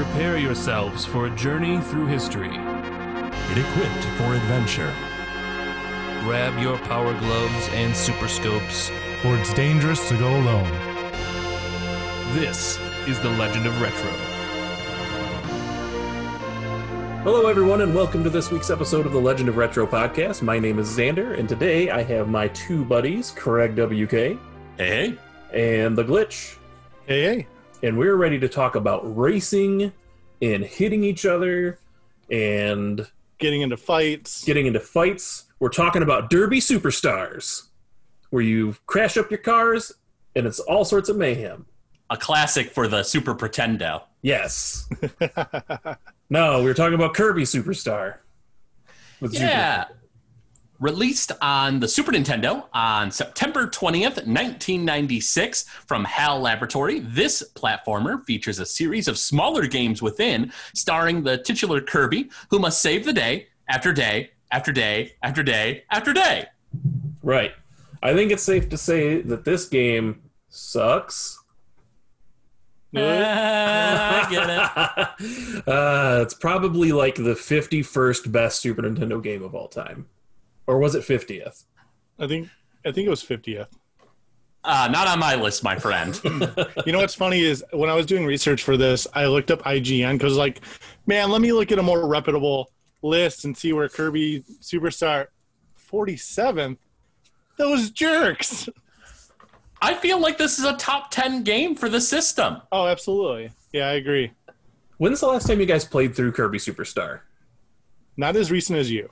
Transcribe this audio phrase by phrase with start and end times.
[0.00, 2.48] Prepare yourselves for a journey through history.
[2.48, 4.94] Get equipped for adventure.
[6.22, 8.88] Grab your power gloves and super scopes.
[9.20, 10.70] For it's dangerous to go alone.
[12.32, 14.10] This is the Legend of Retro.
[17.22, 20.40] Hello, everyone, and welcome to this week's episode of the Legend of Retro podcast.
[20.40, 24.38] My name is Xander, and today I have my two buddies, Craig WK
[24.78, 25.18] Hey,
[25.52, 26.56] and The Glitch,
[27.06, 27.46] Hey, hey.
[27.82, 29.92] And we're ready to talk about racing
[30.42, 31.78] and hitting each other
[32.30, 33.06] and
[33.38, 34.44] Getting into fights.
[34.44, 35.44] getting into fights.
[35.60, 37.68] We're talking about Derby Superstars,
[38.30, 39.92] where you crash up your cars
[40.36, 41.64] and it's all sorts of mayhem.
[42.10, 44.02] a classic for the Super Pretendo.
[44.22, 44.88] Yes.
[46.30, 48.16] no, we were talking about Kirby Superstar.
[49.20, 49.84] With Super- Yeah.
[50.80, 58.58] Released on the Super Nintendo on September 20th, 1996, from HAL Laboratory, this platformer features
[58.58, 63.48] a series of smaller games within, starring the titular Kirby, who must save the day
[63.68, 66.46] after day after day after day after day.
[67.22, 67.52] Right.
[68.02, 71.38] I think it's safe to say that this game sucks.
[72.96, 75.68] Ah, I get it.
[75.68, 80.06] uh, it's probably like the 51st best Super Nintendo game of all time.
[80.70, 81.64] Or was it 50th?
[82.20, 82.48] I think
[82.86, 83.66] I think it was 50th.
[84.62, 86.20] Uh, not on my list, my friend.
[86.86, 89.62] You know what's funny is when I was doing research for this, I looked up
[89.62, 90.60] IGN because like,
[91.06, 92.70] man, let me look at a more reputable
[93.02, 95.26] list and see where Kirby Superstar
[95.90, 96.78] 47th.
[97.58, 98.68] Those jerks.
[99.82, 102.62] I feel like this is a top 10 game for the system.
[102.70, 103.50] Oh, absolutely.
[103.72, 104.30] Yeah, I agree.
[104.98, 107.20] When's the last time you guys played through Kirby Superstar?
[108.16, 109.10] Not as recent as you.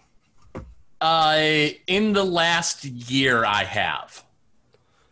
[1.01, 4.25] Uh, in the last year, I have.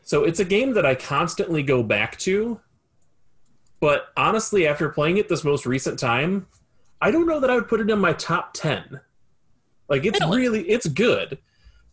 [0.02, 2.60] So it's a game that I constantly go back to.
[3.80, 6.46] But honestly, after playing it this most recent time,
[7.00, 9.00] I don't know that I would put it in my top 10.
[9.88, 10.38] Like it's Really?
[10.38, 11.38] really it's good,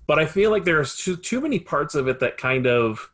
[0.07, 3.11] but I feel like there's too, too many parts of it that kind of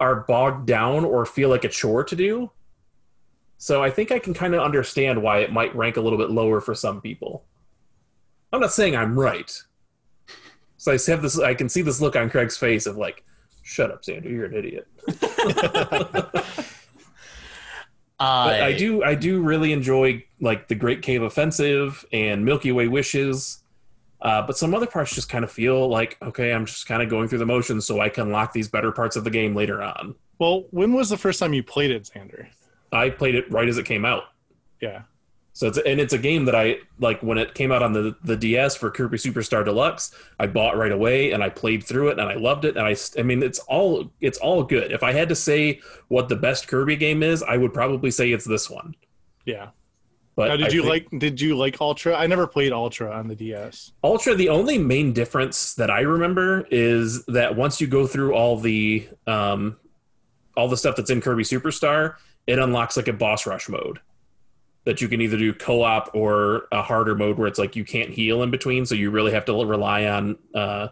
[0.00, 2.50] are bogged down or feel like a chore to do.
[3.56, 6.30] So I think I can kind of understand why it might rank a little bit
[6.30, 7.44] lower for some people.
[8.52, 9.50] I'm not saying I'm right.
[10.78, 13.24] So I have this I can see this look on Craig's face of like,
[13.62, 14.86] shut up, Xander, you're an idiot.
[18.20, 22.72] Uh, But I do I do really enjoy like the Great Cave Offensive and Milky
[22.72, 23.62] Way Wishes.
[24.20, 27.08] Uh, but some other parts just kind of feel like okay, I'm just kind of
[27.08, 29.82] going through the motions so I can unlock these better parts of the game later
[29.82, 30.14] on.
[30.38, 32.46] Well, when was the first time you played it, Xander?
[32.92, 34.24] I played it right as it came out.
[34.80, 35.02] Yeah.
[35.58, 38.14] So it's and it's a game that I like when it came out on the
[38.22, 40.12] the DS for Kirby Superstar Deluxe.
[40.38, 42.94] I bought right away and I played through it and I loved it and I
[43.18, 44.92] I mean it's all it's all good.
[44.92, 48.30] If I had to say what the best Kirby game is, I would probably say
[48.30, 48.94] it's this one.
[49.46, 49.70] Yeah.
[50.36, 52.14] But Now, did I you think- like did you like Ultra?
[52.14, 53.90] I never played Ultra on the DS.
[54.04, 58.58] Ultra, the only main difference that I remember is that once you go through all
[58.60, 59.76] the um,
[60.56, 62.14] all the stuff that's in Kirby Superstar,
[62.46, 63.98] it unlocks like a boss rush mode
[64.88, 68.08] that you can either do co-op or a harder mode where it's like you can't
[68.08, 70.34] heal in between, so you really have to rely on.
[70.54, 70.88] Uh,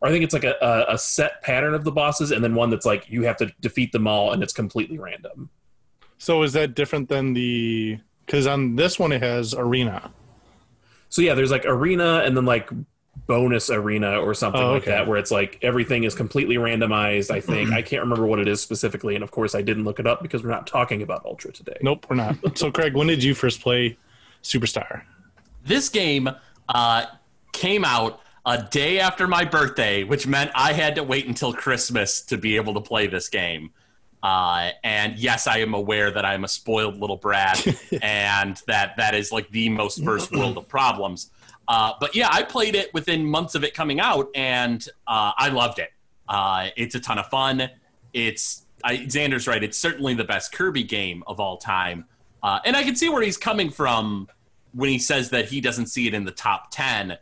[0.00, 2.54] or I think it's like a, a, a set pattern of the bosses, and then
[2.54, 5.50] one that's like you have to defeat them all, and it's completely random.
[6.18, 10.12] So is that different than the because on this one it has arena.
[11.08, 12.70] So yeah, there's like arena and then like
[13.26, 14.90] bonus arena or something Oh, like okay.
[14.92, 17.30] that, where it's like everything is completely randomized.
[17.30, 20.00] I think I can't remember what it is specifically, and of course I didn't look
[20.00, 21.76] it up because we're not talking about Ultra today.
[21.82, 22.36] Nope, we're not.
[22.58, 23.96] so Craig, when did you first play
[24.42, 25.02] Superstar?
[25.64, 26.28] this game
[26.68, 27.04] uh,
[27.52, 32.20] came out a day after my birthday, which meant I had to wait until Christmas
[32.22, 33.70] to be able to play this game.
[34.24, 37.64] Uh, and yes, I am aware that I'm a spoiled little brat,
[38.02, 41.30] and that that is like the most first world of problems.
[41.72, 45.48] Uh, but yeah, I played it within months of it coming out, and uh, I
[45.48, 45.88] loved it.
[46.28, 47.66] Uh, it's a ton of fun.
[48.12, 49.64] It's I, Xander's right.
[49.64, 52.04] It's certainly the best Kirby game of all time,
[52.42, 54.28] uh, and I can see where he's coming from
[54.74, 57.16] when he says that he doesn't see it in the top 10 uh,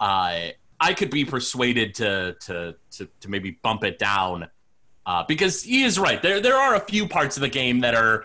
[0.00, 4.48] i could be persuaded to, to, to, to maybe bump it down
[5.28, 8.24] because he is right there, there are a few parts of the game that are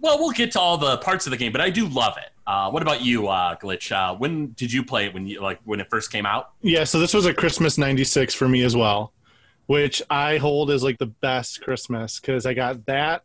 [0.00, 2.30] well we'll get to all the parts of the game but i do love it
[2.48, 5.60] uh, what about you uh, glitch uh, when did you play it when you like
[5.64, 8.74] when it first came out Yeah, so this was a Christmas '96 for me as
[8.74, 9.12] well,
[9.66, 13.22] which I hold as like the best Christmas because I got that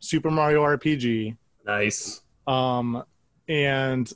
[0.00, 2.20] Super Mario RPG, Nice.
[2.46, 3.02] um,
[3.48, 4.12] and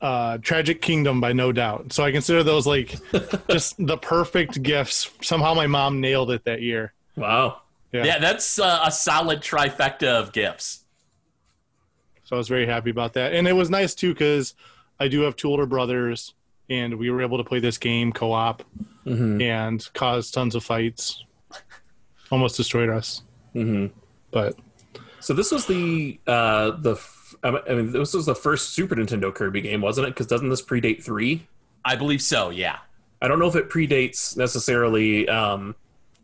[0.00, 1.92] uh, Tragic Kingdom by No Doubt.
[1.92, 2.94] So I consider those like
[3.50, 5.10] just the perfect gifts.
[5.22, 6.92] Somehow my mom nailed it that year.
[7.16, 7.62] Wow.
[7.92, 8.04] Yeah.
[8.04, 10.84] yeah, that's uh, a solid trifecta of gifts
[12.26, 14.54] So I was very happy about that, and it was nice too because
[15.00, 16.34] I do have two older brothers,
[16.68, 18.62] and we were able to play this game co-op
[19.06, 19.40] Mm-hmm.
[19.40, 21.24] and cause tons of fights.
[22.32, 23.22] Almost destroyed us,
[23.54, 23.96] Mm-hmm.
[24.32, 24.56] but
[25.20, 29.32] So this was the uh, the f- I mean this was the first Super Nintendo
[29.32, 30.10] Kirby game, wasn't it?
[30.10, 31.46] Because doesn't this predate three?
[31.84, 32.50] I believe so.
[32.50, 32.78] Yeah.
[33.22, 35.28] I don't know if it predates necessarily.
[35.28, 35.76] Um,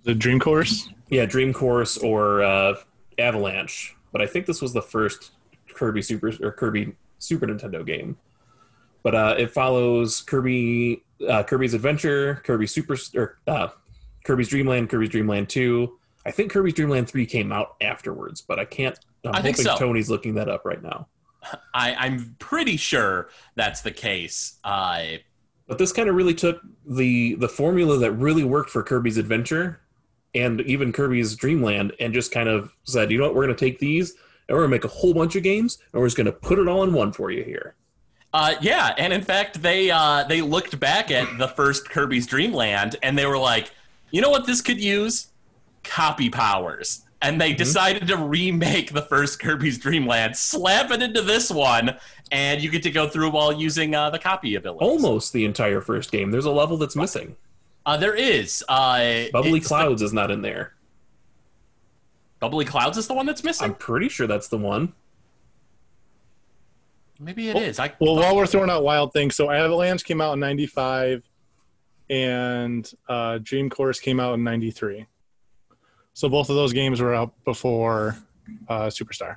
[0.02, 0.88] the Dream Course.
[1.08, 2.75] yeah, Dream Course or uh,
[3.19, 5.31] Avalanche, but I think this was the first
[5.74, 8.16] Kirby Super or Kirby Super Nintendo game.
[9.02, 13.69] But uh, it follows Kirby uh, Kirby's Adventure, Kirby Super or uh,
[14.24, 15.98] Kirby's Dreamland, Kirby's Dreamland Two.
[16.24, 18.98] I think Kirby's Dreamland Three came out afterwards, but I can't.
[19.24, 19.76] I'm I think hoping so.
[19.78, 21.08] Tony's looking that up right now.
[21.74, 24.58] I, I'm pretty sure that's the case.
[24.62, 25.02] Uh,
[25.66, 29.80] But this kind of really took the the formula that really worked for Kirby's Adventure
[30.34, 33.64] and even Kirby's Dreamland and just kind of said, you know what, we're going to
[33.64, 34.14] take these
[34.49, 36.33] and we're going to make a whole bunch of games and we're just going to
[36.33, 37.75] put it all in one for you here.
[38.35, 42.53] Uh, yeah, and in fact, they uh, they looked back at the first Kirby's Dream
[42.53, 43.71] Land and they were like,
[44.11, 45.29] you know what, this could use
[45.85, 51.23] copy powers, and they decided to remake the first Kirby's Dream Land, slap it into
[51.23, 51.97] this one,
[52.31, 54.85] and you get to go through while using uh, the copy ability.
[54.85, 56.31] Almost the entire first game.
[56.31, 57.37] There's a level that's missing.
[57.85, 60.75] Uh, there is uh, Bubbly Clouds is not in there.
[62.43, 63.67] Bubbly Clouds is the one that's missing.
[63.67, 64.94] I'm pretty sure that's the one.
[67.21, 67.79] Maybe it is.
[67.79, 71.23] I Well, while we're throwing out wild things, so Avalanche came out in '95,
[72.11, 75.06] and uh, Dream Course came out in '93.
[76.15, 78.17] So both of those games were out before
[78.69, 79.37] uh, Superstar.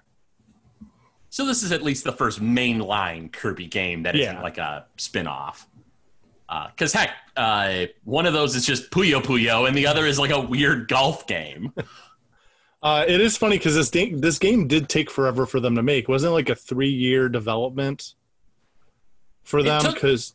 [1.30, 4.32] So this is at least the first mainline Kirby game that Yeah.
[4.32, 5.68] not like a spin-off.
[6.72, 10.32] Because heck, uh, one of those is just Puyo Puyo, and the other is like
[10.32, 11.72] a weird golf game.
[12.84, 15.82] Uh, it is funny because this game, this game did take forever for them to
[15.84, 16.08] make.
[16.08, 18.14] Wasn't it like a three year development
[19.44, 19.82] for them?
[19.82, 20.34] took- Because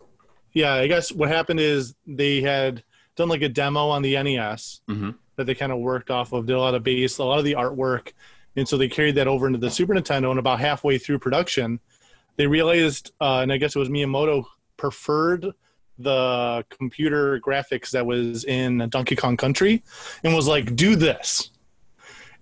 [0.53, 2.83] yeah, I guess what happened is they had
[3.17, 5.15] done like a demo on the NES Mhm.
[5.37, 7.45] that they kind of worked off of, did a lot of base, a lot of
[7.45, 8.13] the artwork,
[8.57, 10.31] and so they carried that over into the Super Nintendo.
[10.31, 11.79] And about halfway through production,
[12.37, 14.45] they realized, uh, and I guess it was Miyamoto
[14.77, 15.53] preferred
[15.99, 19.85] the computer graphics that was in Donkey Kong Country,
[20.25, 21.51] and was like, "Do this."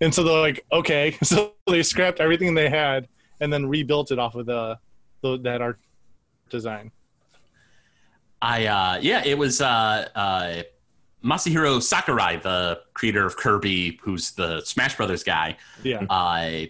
[0.00, 1.16] And so they're like, okay.
[1.22, 3.08] So they scrapped everything they had
[3.40, 4.78] and then rebuilt it off of the,
[5.22, 5.78] the that art
[6.50, 6.90] design.
[8.40, 10.62] I uh, yeah, it was uh, uh,
[11.24, 15.56] Masahiro Sakurai, the creator of Kirby, who's the Smash Brothers guy.
[15.82, 16.04] Yeah.
[16.08, 16.66] Uh,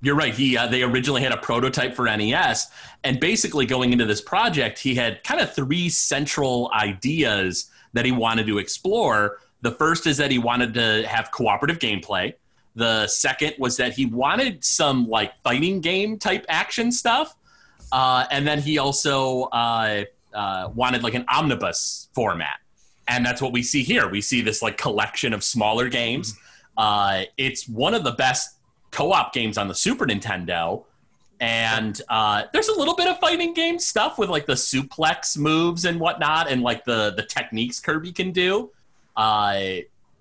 [0.00, 0.34] you're right.
[0.34, 2.68] He uh, they originally had a prototype for NES,
[3.04, 8.12] and basically going into this project, he had kind of three central ideas that he
[8.12, 9.38] wanted to explore.
[9.60, 12.34] The first is that he wanted to have cooperative gameplay.
[12.76, 17.34] The second was that he wanted some like fighting game type action stuff,
[17.90, 22.60] uh, and then he also uh, uh, wanted like an omnibus format,
[23.08, 24.08] and that's what we see here.
[24.08, 26.36] We see this like collection of smaller games.
[26.76, 28.58] Uh, it's one of the best
[28.92, 30.84] co-op games on the Super Nintendo,
[31.40, 35.84] and uh, there's a little bit of fighting game stuff with like the suplex moves
[35.84, 38.70] and whatnot, and like the the techniques Kirby can do.
[39.18, 39.80] Uh,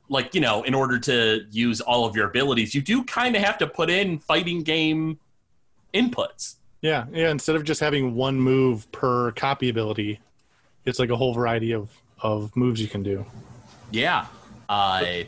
[0.10, 3.42] like you know, in order to use all of your abilities, you do kind of
[3.44, 5.20] have to put in fighting game
[5.94, 6.56] inputs.
[6.82, 7.06] Yeah.
[7.12, 7.30] Yeah.
[7.30, 10.20] Instead of just having one move per copy ability,
[10.86, 11.90] it's like a whole variety of,
[12.22, 13.26] of moves you can do.
[13.92, 14.26] Yeah.
[14.70, 15.28] Uh, I'm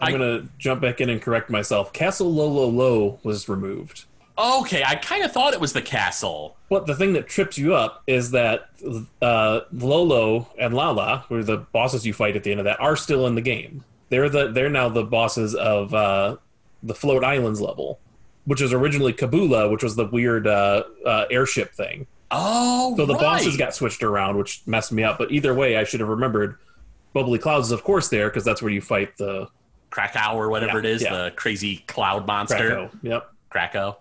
[0.00, 1.92] I- going to jump back in and correct myself.
[1.92, 4.04] Castle Lololo was removed.
[4.38, 6.56] Okay, I kind of thought it was the castle.
[6.70, 8.68] But the thing that trips you up is that
[9.20, 12.80] uh, Lolo and Lala, who are the bosses you fight at the end of that,
[12.80, 13.84] are still in the game.
[14.10, 16.36] They're the they're now the bosses of uh,
[16.82, 17.98] the Float Islands level,
[18.44, 22.06] which was originally Kabula, which was the weird uh, uh, airship thing.
[22.30, 23.22] Oh, So the right.
[23.22, 25.18] bosses got switched around, which messed me up.
[25.18, 26.58] But either way, I should have remembered.
[27.14, 29.48] Bubbly Clouds is of course there because that's where you fight the
[29.90, 31.24] Kracko or whatever Yeah, it is, yeah.
[31.24, 32.56] the crazy cloud monster.
[32.56, 32.90] Kracko.
[33.02, 33.32] Yep.
[33.50, 33.96] Kracko.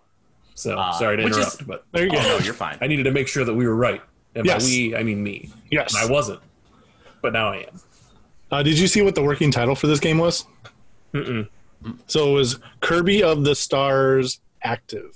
[0.57, 2.17] So Uh, sorry to which is- interrupt, but There you go.
[2.17, 2.79] Oh no, you're fine.
[2.81, 4.01] I needed to make sure that we were right.
[4.33, 4.63] And Yes.
[4.63, 5.51] by we, I mean me.
[5.69, 5.93] Yes.
[5.95, 6.39] And I wasn't,
[7.21, 7.79] but now I am.
[8.51, 10.45] Uh, did you see what the working title for this game was?
[11.13, 11.47] Mm-mm.
[12.07, 15.15] So it was Kirby of the Stars Active.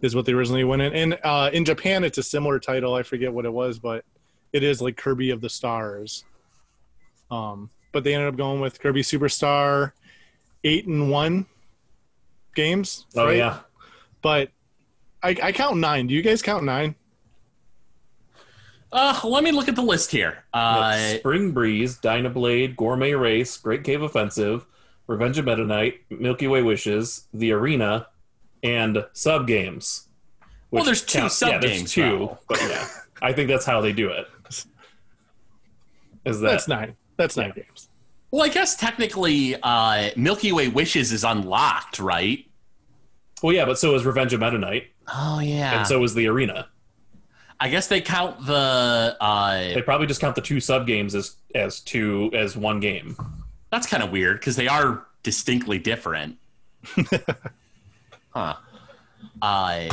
[0.00, 0.92] Is what they originally went in.
[0.94, 2.94] And uh, in Japan, it's a similar title.
[2.94, 4.04] I forget what it was, but
[4.52, 6.24] it is like Kirby of the Stars.
[7.30, 9.92] Um, but they ended up going with Kirby Superstar
[10.62, 11.46] eight and one
[12.54, 13.06] games.
[13.16, 13.36] Oh right?
[13.38, 13.60] yeah.
[14.24, 14.48] But
[15.22, 16.06] I, I count nine.
[16.06, 16.94] Do you guys count nine?
[18.90, 20.44] Uh, let me look at the list here.
[20.54, 24.64] Uh, Spring Breeze, Dynablade, Gourmet Race, Great Cave Offensive,
[25.08, 28.06] Revenge of Meta Knight, Milky Way Wishes, The Arena,
[28.62, 30.08] and sub games.
[30.70, 32.38] Well, there's two count- yeah, there's sub-games, two, though.
[32.48, 32.88] but yeah,
[33.20, 34.26] I think that's how they do it.
[36.24, 36.96] Is that That's nine.
[37.18, 37.90] That's nine games.
[38.30, 42.46] Well, I guess technically, uh, Milky Way Wishes is unlocked, right?
[43.44, 43.52] Well?
[43.54, 45.78] Yeah, but so is Revenge of Meta Knight, Oh yeah.
[45.78, 46.68] and so is the Arena.
[47.60, 49.16] I guess they count the.
[49.20, 53.16] Uh, They probably just count the two sub games as as two as one game.
[53.70, 56.36] that's kind of weird because they are distinctly different.
[58.34, 58.54] huh.
[59.40, 59.88] Uh,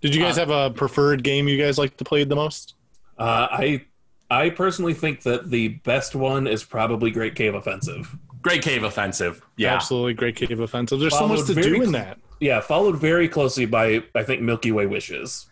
[0.00, 2.74] Did you guys have a preferred game you guys like to play the most?
[3.18, 3.84] Uh, I
[4.30, 8.16] I personally think that the best one is probably Great Cave Offensive.
[8.40, 9.42] Great Cave Offensive.
[9.56, 9.74] Yeah.
[9.74, 10.98] Absolutely great cave offensive.
[10.98, 12.18] There's so much to very do in that.
[12.42, 15.46] Yeah, followed very closely by I think Milky Way Wishes.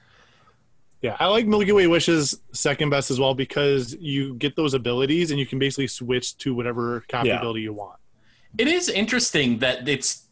[1.02, 5.30] Yeah, I like Milky Way Wishes second best as well because you get those abilities
[5.30, 7.38] and you can basically switch to whatever copy Yeah.
[7.38, 8.00] ability you want.
[8.58, 10.26] It is interesting that it's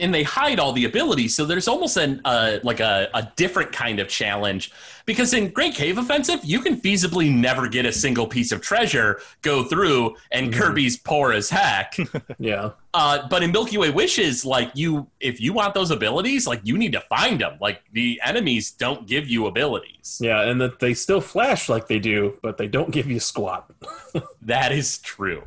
[0.00, 3.72] and they hide all the abilities, so there's almost an uh, like a, a different
[3.72, 4.72] kind of challenge
[5.04, 9.20] because in Great Cave Offensive, you can feasibly never get a single piece of treasure
[9.42, 11.96] go through, and Kirby's poor as heck.
[12.38, 16.60] Yeah, uh, but in Milky Way Wishes, like you, if you want those abilities, like
[16.62, 17.58] you need to find them.
[17.60, 20.18] Like the enemies don't give you abilities.
[20.20, 23.70] yeah, and that they still flash like they do, but they don't give you squat.
[24.42, 25.42] That is true.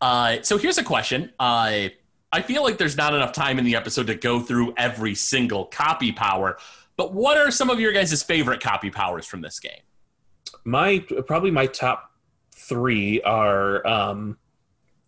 [0.00, 1.32] Uh, so here's a question.
[1.38, 1.88] Uh,
[2.32, 5.66] I feel like there's not enough time in the episode to go through every single
[5.66, 6.58] copy power,
[6.96, 9.80] but what are some of your guys' favorite copy powers from this game?
[10.64, 12.10] My probably my top
[12.54, 14.38] three are um,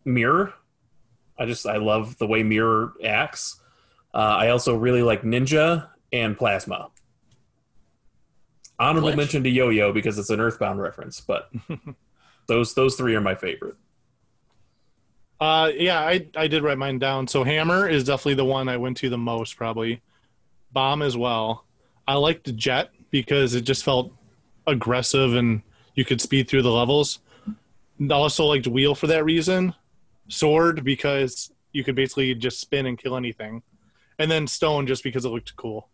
[0.04, 0.54] Mirror.
[1.38, 3.60] I just I love the way Mirror acts.
[4.14, 6.90] Uh, I also really like Ninja and Plasma.
[8.78, 11.50] Honorable mention to Yo-Yo because it's an Earthbound reference, but
[12.46, 13.76] those those three are my favorite.
[15.40, 17.28] Uh, yeah, I I did write mine down.
[17.28, 20.02] So Hammer is definitely the one I went to the most, probably.
[20.72, 21.64] Bomb as well.
[22.06, 24.12] I liked Jet because it just felt
[24.66, 25.62] aggressive and
[25.94, 27.20] you could speed through the levels.
[27.98, 29.74] And Also liked Wheel for that reason.
[30.28, 33.62] Sword because you could basically just spin and kill anything,
[34.18, 35.88] and then Stone just because it looked cool.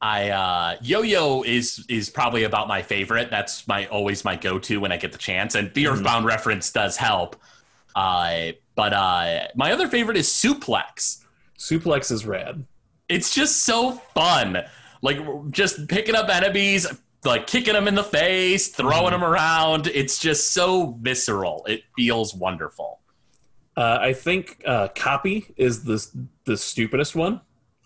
[0.00, 3.30] I uh, Yo-Yo is is probably about my favorite.
[3.30, 6.96] That's my always my go-to when I get the chance, and the Earthbound reference does
[6.96, 7.36] help.
[7.94, 11.22] Uh, but uh, my other favorite is Suplex.
[11.58, 12.64] Suplex is rad.
[13.08, 14.58] It's just so fun.
[15.02, 15.18] Like
[15.50, 16.86] just picking up enemies,
[17.24, 19.88] like kicking them in the face, throwing them around.
[19.88, 21.64] It's just so visceral.
[21.66, 23.00] It feels wonderful.
[23.76, 26.04] Uh, I think uh, copy is the
[26.44, 27.40] the stupidest one.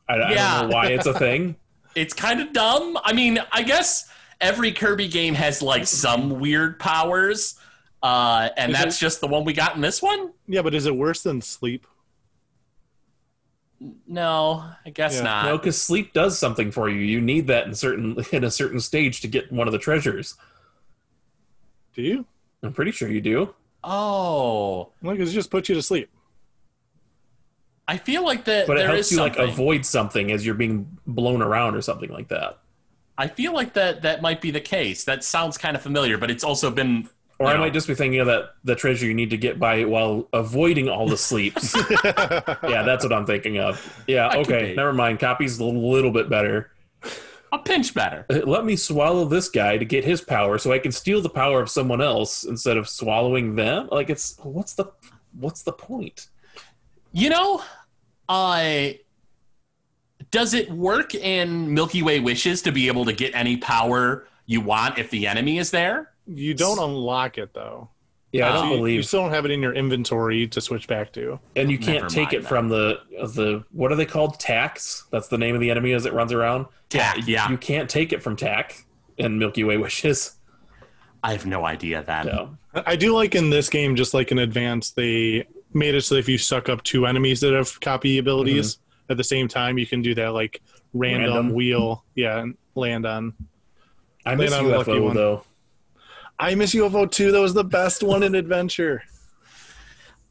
[0.09, 1.57] I, I don't know why it's a thing.
[1.95, 2.99] It's kind of dumb.
[3.05, 4.09] I mean, I guess
[4.41, 7.59] every Kirby game has like some weird powers,
[8.07, 10.33] uh, and Is that's it- just the one we got in this one.
[10.47, 11.87] Yeah, but is it worse than sleep?
[14.07, 15.23] No, I guess Yeah.
[15.25, 15.45] not.
[15.47, 17.01] no, because sleep does something for you.
[17.01, 20.35] You need that in certain in a certain stage to get one of the treasures.
[21.95, 22.27] Do you?
[22.63, 23.55] I'm pretty sure you do.
[23.85, 26.11] Oh, Like, it just puts you to sleep.
[27.87, 30.99] I feel like that But it helps is you like avoid something as you're being
[31.07, 32.59] blown around or something like that.
[33.17, 35.05] I feel like that that might be the case.
[35.05, 37.09] That sounds kind of familiar, but it's also been.
[37.39, 39.37] Or you I know, might just be thinking of that the treasure you need to
[39.37, 41.75] get by while avoiding all the sleeps.
[42.05, 44.05] yeah, that's what I'm thinking of.
[44.07, 45.19] Yeah, That okay, never mind.
[45.21, 46.71] Copy's a little bit better.
[47.53, 48.25] a pinch better.
[48.31, 51.29] Uh, Let me swallow this guy to get his power, so I can steal the
[51.29, 53.89] power of someone else instead of swallowing them.
[53.93, 54.87] Like it's what's the
[55.39, 56.29] what's the point?
[57.13, 57.63] You know,
[58.31, 59.01] I.
[60.31, 64.61] does it work in Milky Way Wishes to be able to get any power you
[64.63, 66.13] want if the enemy is there?
[66.27, 67.91] You don't unlock it though.
[68.33, 70.89] Yeah, I don't So you, you still don't have it in your inventory to switch
[70.89, 71.39] back to.
[71.55, 74.39] and you can't Never take mind it from the the what are they called?
[74.39, 74.81] Tac.
[75.11, 76.67] That's the name of the enemy as it runs around.
[76.89, 77.49] Tac, yeah.
[77.49, 78.85] You can't take it from Tac
[79.19, 80.37] and Milky Way Wishes.
[81.23, 82.27] I have no idea that.
[82.27, 82.57] No.
[82.75, 86.29] I do like in this game, just like in advance, they made it so if
[86.29, 89.13] you suck up two enemies that have copy abilities mm-hmm.
[89.13, 91.55] at the same time, you can do that like random, Random.
[91.55, 93.35] wheel, yeah, and land on.
[94.25, 95.17] I miss Then I'm a lucky UFO one.
[95.17, 95.45] though.
[96.39, 97.33] I miss UFO 2.
[97.33, 99.03] That was the best one in adventure.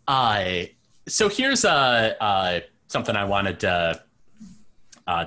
[0.07, 0.63] Uh,
[1.07, 4.01] so here's uh, uh, something I wanted to
[5.07, 5.25] uh,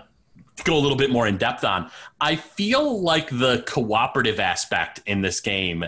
[0.65, 1.91] go a little bit more in depth on.
[2.21, 5.85] I feel like the cooperative aspect in this game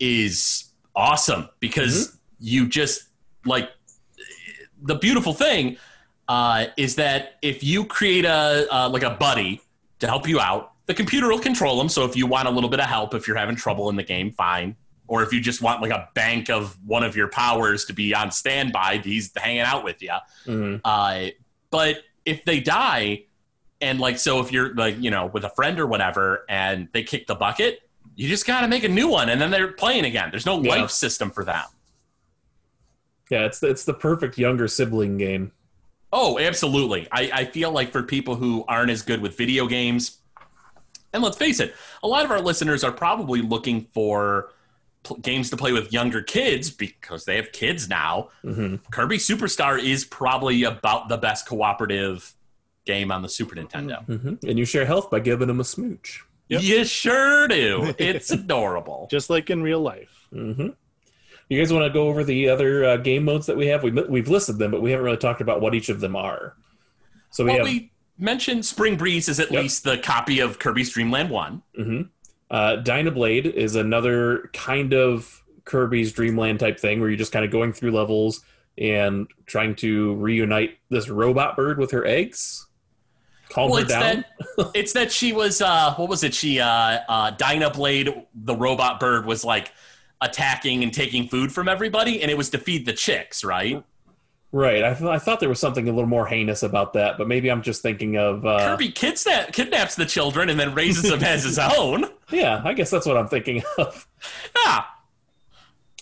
[0.00, 0.64] is
[0.96, 3.04] awesome because you just
[3.44, 3.70] like
[4.82, 5.76] the beautiful thing
[6.28, 9.60] uh, is that if you create a uh, like a buddy
[9.98, 11.88] to help you out, the computer will control them.
[11.88, 14.02] So if you want a little bit of help, if you're having trouble in the
[14.02, 14.76] game, fine.
[15.06, 18.14] Or if you just want like a bank of one of your powers to be
[18.14, 20.12] on standby, he's hanging out with you.
[20.46, 20.80] Mhm.
[20.84, 21.30] Uh,
[21.70, 23.24] but if they die,
[23.80, 27.02] and like so, if you're like you know with a friend or whatever, and they
[27.02, 27.80] kick the bucket,
[28.16, 30.30] you just got to make a new one, and then they're playing again.
[30.30, 30.70] There's no Yeah.
[30.76, 31.64] life system for them.
[33.30, 35.52] Yeah, it's it's the perfect younger sibling game.
[36.12, 37.08] Oh, absolutely.
[37.10, 40.18] I, I feel like for people who aren't as good with video games,
[41.14, 44.50] and let's face it, a lot of our listeners are probably looking for
[45.04, 48.28] pl- games to play with younger kids because they have kids now.
[48.42, 52.34] hmm Kirby Superstar is probably about the best cooperative
[52.84, 54.04] game on the Super Nintendo.
[54.04, 56.22] hmm And you share health by giving them a smooch.
[56.48, 56.62] Yep.
[56.62, 57.94] You sure do.
[57.98, 59.08] It's adorable.
[59.10, 60.26] Just like in real life.
[60.30, 60.68] hmm
[61.48, 63.82] You guys want to go over the other uh, game modes that we have?
[63.82, 66.56] We've, we've listed them, but we haven't really talked about what each of them are.
[67.30, 69.62] So we Well, have we mentioned Spring Breeze is at Yep.
[69.62, 71.62] least the copy of Kirby's Dream Land 1.
[71.78, 72.08] mhm.
[72.50, 77.50] uh, Dynablade is another kind of Kirby's Dreamland type thing where you're just kind of
[77.50, 78.42] going through levels
[78.76, 82.66] and trying to reunite this robot bird with her eggs.
[83.48, 84.24] Calm Well, her it's down.
[84.56, 86.34] that it's that she was uh what was it?
[86.34, 86.66] She uh
[87.08, 89.72] uh Dynablade, the robot bird, was like
[90.20, 93.82] attacking and taking food from everybody, and it was to feed the chicks, right?
[94.54, 94.84] Right.
[94.84, 97.50] I, th- I thought there was something a little more heinous about that, but maybe
[97.50, 98.46] I'm just thinking of.
[98.46, 102.04] Uh, Kirby kidnap, kidnaps the children and then raises them as his own.
[102.30, 104.08] Yeah, I guess that's what I'm thinking of.
[104.64, 104.84] Yeah.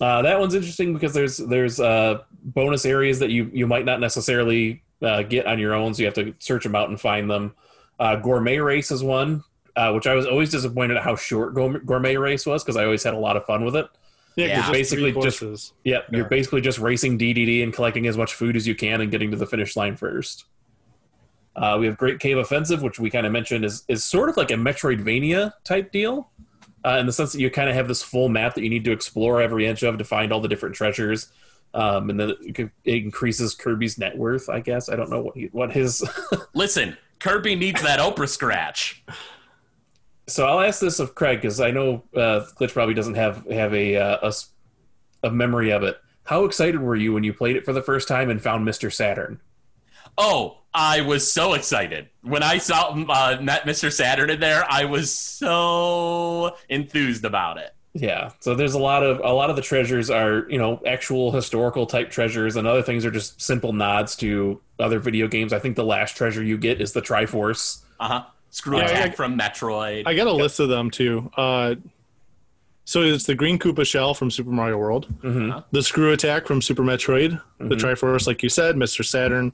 [0.00, 4.00] Uh, that one's interesting because there's there's uh, bonus areas that you you might not
[4.00, 7.28] necessarily uh, get on your own, so you have to search them out and find
[7.28, 7.54] them.
[7.98, 9.42] Uh, Gourmet Race is one,
[9.74, 13.02] uh, which I was always disappointed at how short Gourmet Race was because I always
[13.02, 13.88] had a lot of fun with it.
[14.36, 14.56] Yeah, 'cause Yeah.
[14.60, 15.72] just Basically just- courses.
[15.84, 19.10] Yeah, you're basically just racing DDD and collecting as much food as you can and
[19.10, 20.44] getting to the finish line first.
[21.54, 24.36] Uh, we have Great Cave Offensive, which we kind of mentioned is is sort of
[24.38, 26.30] like a Metroidvania type deal,
[26.84, 28.84] uh, in the sense that you kind of have this full map that you need
[28.84, 31.30] to explore every inch of to find all the different treasures,
[31.74, 34.48] um, and then it, it increases Kirby's net worth.
[34.48, 36.02] I guess I don't know what he, what his.
[36.54, 39.04] Listen, Kirby needs that Oprah scratch.
[40.26, 43.74] So I'll ask this of Craig because I know uh, Glitch probably doesn't have have
[43.74, 45.98] a, uh, a a memory of it.
[46.24, 48.92] How excited were you when you played it for the first time and found Mr.
[48.92, 49.40] Saturn?
[50.18, 53.92] Oh, I was so excited when I saw uh, met Mr.
[53.92, 54.64] Saturn in there.
[54.68, 57.74] I was so enthused about it.
[57.94, 58.30] Yeah.
[58.40, 61.86] So there's a lot of a lot of the treasures are you know actual historical
[61.86, 65.52] type treasures, and other things are just simple nods to other video games.
[65.52, 67.82] I think the last treasure you get is the Triforce.
[68.00, 68.24] Uh huh.
[68.52, 70.04] Screw Yeah, attack I- from Metroid.
[70.06, 71.30] I got a list of them too.
[71.36, 71.74] Uh,
[72.84, 76.60] so it's the Green Koopa shell from Super Mario World, hmm the Screw Attack from
[76.62, 77.80] Super Metroid, the Mhm.
[77.80, 79.04] Triforce, like you said, Mr.
[79.04, 79.52] Saturn,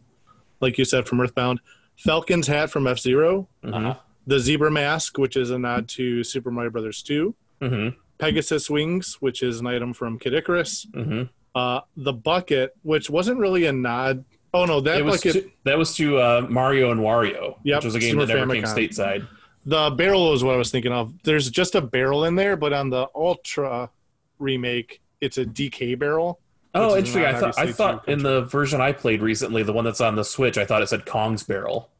[0.61, 1.61] like you said from Earthbound,
[1.96, 3.94] Falcon's hat from F Zero, uh-huh.
[4.26, 9.16] the Zebra Mask, which is a nod to Super Mario Brothers 2, hmm Pegasus Wings,
[9.20, 11.22] which is an item from Kid Icarus, hmm
[11.54, 14.24] uh, the Bucket, which wasn't really a nod.
[14.54, 15.44] Oh no, that It was bucket.
[15.44, 18.34] to, that was to uh, Mario and Wario, Yep, which was a game Super that
[18.37, 18.88] never came Famicom.
[18.88, 19.28] stateside.
[19.66, 21.12] The barrel is what I was thinking of.
[21.24, 23.90] There's just a barrel in there, but on the Ultra
[24.38, 26.40] remake, it's a DK barrel.
[26.74, 27.24] Oh, interesting.
[27.24, 30.24] I thought I thought in the version I played recently, the one that's on the
[30.24, 31.90] Switch, I thought it said Kong's Barrel.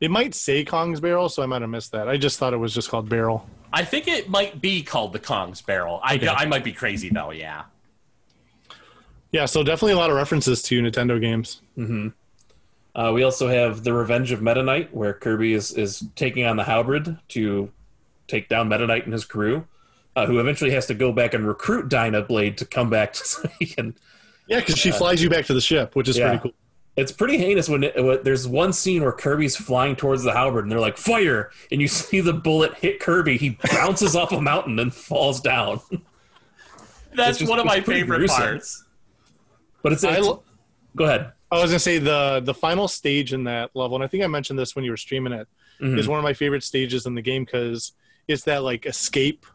[0.00, 2.06] It might say Kong's barrel, so I might have missed that.
[2.06, 3.48] I just thought it was just called barrel.
[3.72, 6.00] I think it might be called the Kong's Barrel.
[6.02, 6.28] I, Okay.
[6.28, 7.30] I might be crazy though.
[7.30, 7.62] Yeah.
[9.36, 11.60] Yeah, so definitely a lot of references to Nintendo games.
[11.74, 12.08] hmm
[12.94, 16.56] Uh, we also have the Revenge of Meta Knight, where Kirby is is taking on
[16.56, 17.70] the Halberd to
[18.28, 19.66] take down Meta Knight and his crew,
[20.16, 23.46] uh, who eventually has to go back and recruit Dyna Blade to come back so
[23.58, 23.94] he can.
[24.48, 26.28] Yeah, because she flies you back to the ship, which is Yeah.
[26.28, 26.52] pretty cool.
[26.96, 30.64] It's pretty heinous when, it, when there's one scene where Kirby's flying towards the Halberd
[30.64, 33.36] and they're like fire, and you see the bullet hit Kirby.
[33.36, 35.80] He bounces off a mountain and falls down.
[37.14, 38.42] That's just- one of my favorite gruesome.
[38.42, 38.84] parts.
[39.86, 40.42] But it's, I, it's lo-
[40.96, 41.30] go ahead.
[41.52, 44.26] I was gonna say the the final stage in that level, and I think I
[44.26, 45.46] mentioned this when you were streaming it,
[45.80, 46.08] is Mhm.
[46.08, 47.92] one of my favorite stages in the game because
[48.26, 49.46] it's that like escape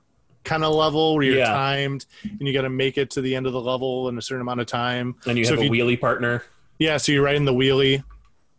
[0.45, 1.51] kind of level where you're Yeah.
[1.51, 4.21] timed and you got to make it to the end of the level in a
[4.21, 5.15] certain amount of time.
[5.27, 6.45] And you So have a you- wheelie partner.
[6.79, 8.03] Yeah, so you're riding the wheelie.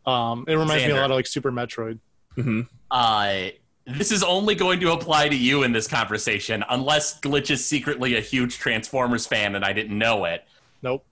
[0.04, 1.98] Um, it reminds me a lot of like Super Metroid.
[2.35, 3.46] hmm Uh,
[3.87, 8.16] this is only going to apply to you in this conversation, unless Glitch is secretly
[8.16, 10.44] a huge Transformers fan and I didn't know it.
[10.82, 11.04] Nope.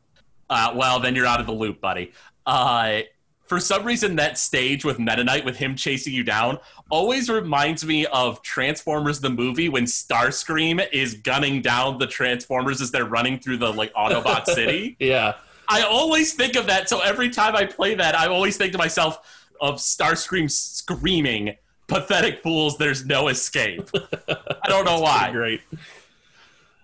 [0.50, 2.12] Uh, well, then you're out of the loop, buddy.
[2.44, 3.00] Uh,
[3.46, 6.58] for some reason, that stage with Meta Knight with him chasing you down
[6.88, 12.90] always reminds me of Transformers the movie when Starscream is gunning down the Transformers as
[12.90, 14.96] they're running through the like Autobot city.
[15.00, 15.34] Yeah.
[15.68, 16.88] I always think of that.
[16.88, 19.18] So every time I play that, I always think to myself
[19.60, 22.76] of Starscream screaming, "Pathetic fools!
[22.76, 23.88] There's no escape."
[24.28, 25.30] I don't know why.
[25.32, 25.60] Great.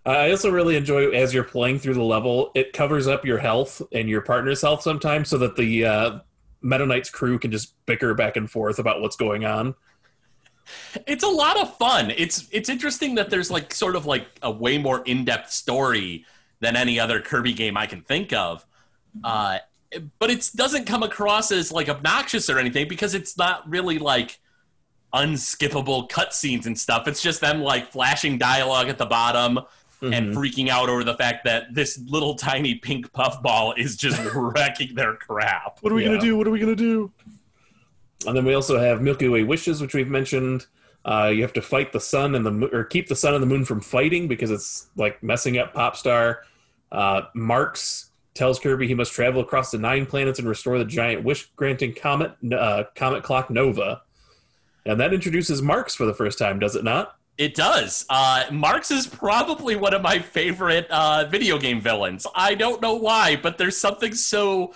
[0.06, 3.82] I also really enjoy as you're playing through the level, it covers up your health
[3.92, 6.18] and your partner's health sometimes so that the uh,
[6.62, 9.74] Meta Knight's crew can just bicker back and forth about what's going on.
[11.06, 12.12] it's a lot of fun.
[12.16, 16.24] It's it's interesting that there's like sort of like a way more in-depth story
[16.60, 18.64] than any other Kirby game I can think of.
[19.24, 19.58] Uh,
[20.18, 24.38] but it doesn't come across as like obnoxious or anything because it's not really like
[25.14, 27.08] unskippable cutscenes and stuff.
[27.08, 29.60] It's just them like flashing dialogue at the bottom
[30.02, 30.34] and Mhm.
[30.34, 35.14] freaking out over the fact that this little tiny pink puffball is just wrecking their
[35.14, 35.78] crap.
[35.80, 36.08] What are we Yeah.
[36.10, 36.36] gonna do?
[36.36, 37.10] What are we gonna do?
[38.26, 40.66] And then we also have Milky Way wishes, which we've mentioned.
[41.04, 43.42] Uh, you have to fight the sun and the mo- or keep the sun and
[43.42, 46.38] the moon from fighting because it's like messing up Popstar.
[46.90, 51.22] Uh, Marx tells Kirby he must travel across the nine planets and restore the giant
[51.24, 54.02] wish-granting comet uh, comet clock Nova.
[54.84, 57.16] And that introduces Marx for the first time, does it not?
[57.38, 58.06] It does.
[58.08, 62.26] Uh, Marx is probably one of my favorite uh, video game villains.
[62.34, 64.72] I don't know why, but there's something so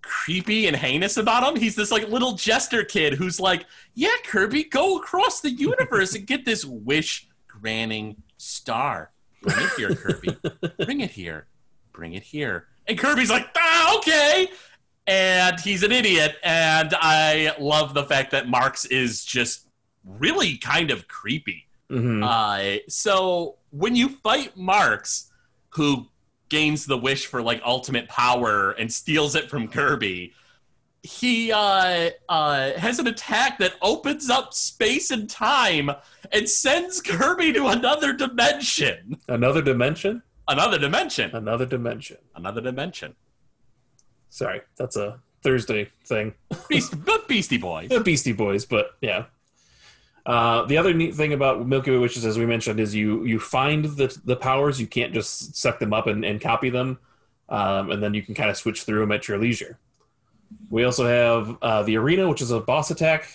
[0.00, 1.60] creepy and heinous about him.
[1.60, 6.26] He's this like little jester kid who's like, "Yeah, Kirby, go across the universe and
[6.26, 9.12] get this wish granting star.
[9.42, 10.36] Bring it here, Kirby.
[10.84, 11.46] Bring it here.
[11.92, 14.48] Bring it here." And Kirby's like, "Ah, okay."
[15.06, 19.66] And he's an idiot, and I love the fact that Marx is just
[20.04, 21.66] really kind of creepy.
[21.92, 22.22] Mm-hmm.
[22.22, 25.30] Uh, so when you fight Marx,
[25.70, 26.06] who
[26.48, 30.32] gains the wish for like ultimate power and steals it from Kirby,
[31.02, 35.90] he uh, uh, has an attack that opens up space and time
[36.30, 39.18] and sends Kirby to another dimension.
[39.28, 40.22] Another dimension.
[40.48, 41.34] Another dimension.
[41.34, 42.18] Another dimension.
[42.34, 43.14] Another dimension.
[44.30, 46.34] Sorry, that's a Thursday thing.
[46.68, 47.90] Beast, but Beastie Boys.
[47.90, 49.24] the Beastie Boys, but yeah.
[50.24, 53.40] Uh, the other neat thing about Milky Way Wishes, as we mentioned, is you you
[53.40, 54.80] find the the powers.
[54.80, 56.98] You can't just suck them up and, and copy them,
[57.48, 59.78] um, and then you can kind of switch through them at your leisure.
[60.70, 63.28] We also have uh, the arena, which is a boss attack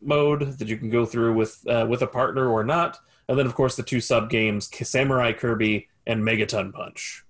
[0.00, 2.98] mode that you can go through with uh, with a partner or not,
[3.28, 7.24] and then of course the two sub games, Samurai Kirby and Megaton Punch.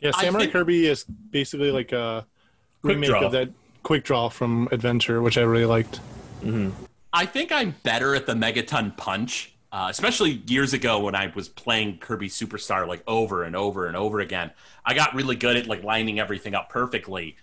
[0.00, 2.26] Yeah, Samurai think- Kirby is basically like a
[2.82, 3.26] Quick remake Draw.
[3.26, 3.50] of that
[3.84, 6.00] Quick Draw from Adventure, which I really liked.
[7.12, 11.48] I think I'm better at the Megaton Punch, uh, especially years ago when I was
[11.48, 14.50] playing Kirby Superstar like over and over and over again.
[14.84, 17.36] I got really good at like lining everything up perfectly.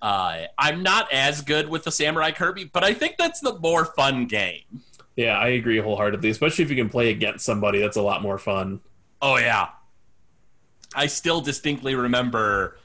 [0.00, 3.84] Uh, I'm not as good with the Samurai Kirby, but I think that's the more
[3.84, 4.82] fun game.
[5.16, 6.30] Yeah, I agree wholeheartedly.
[6.30, 8.80] Especially if you can play against somebody, that's a lot more fun.
[9.20, 9.68] Oh yeah,
[10.94, 12.76] I still distinctly remember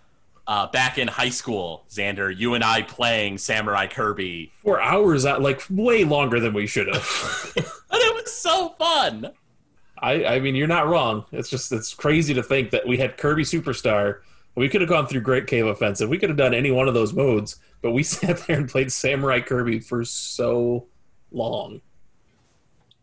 [0.52, 5.64] uh, back in high school, Xander, you and I playing Samurai Kirby, For hours, like
[5.70, 7.54] way longer than we should have.
[7.56, 9.32] and it was so fun.
[9.98, 11.24] I, I mean, you're not wrong.
[11.32, 14.24] It's just it's crazy to think that we had Kirby Superstar.
[14.56, 16.10] We could have gone through Great Cave Offensive.
[16.10, 18.92] We could have done any one of those modes, but we sat there and played
[18.92, 20.88] Samurai Kirby for so
[21.32, 21.80] long.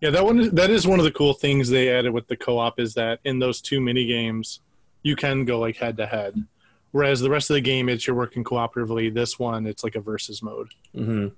[0.02, 2.78] Yeah, that one that is one of the cool things they added with the co-op
[2.78, 4.60] is that in those two mini games,
[5.02, 6.46] you can go like head to head.
[6.92, 9.12] Whereas the rest of the game, it's you're working cooperatively.
[9.12, 10.72] This one, it's like a versus mode.
[10.94, 11.28] hmm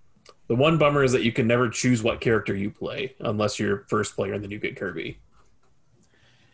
[0.46, 3.84] The one bummer is that you can never choose what character you play unless you're
[3.88, 5.18] first player and then you get Kirby.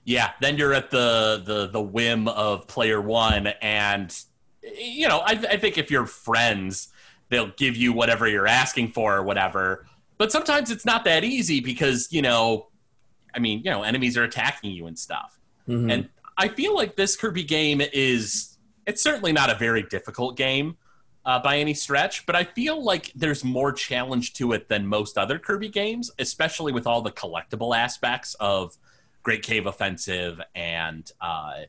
[0.04, 4.16] Yeah, then you're at the the the whim of player one, and
[4.78, 6.88] you know, I, I think if you're friends,
[7.28, 9.86] they'll give you whatever you're asking for or whatever.
[10.16, 12.68] But sometimes it's not that easy because you know,
[13.34, 15.38] I mean, you know, enemies are attacking you and stuff.
[15.68, 15.92] Mhm.
[15.92, 18.55] And I feel like this Kirby game is
[18.86, 20.76] it's certainly not a very difficult game
[21.26, 25.18] uh, by any stretch, but I feel like there's more challenge to it than most
[25.18, 28.76] other Kirby games, especially with all the collectible aspects of
[29.24, 31.62] Great Cave Offensive and uh,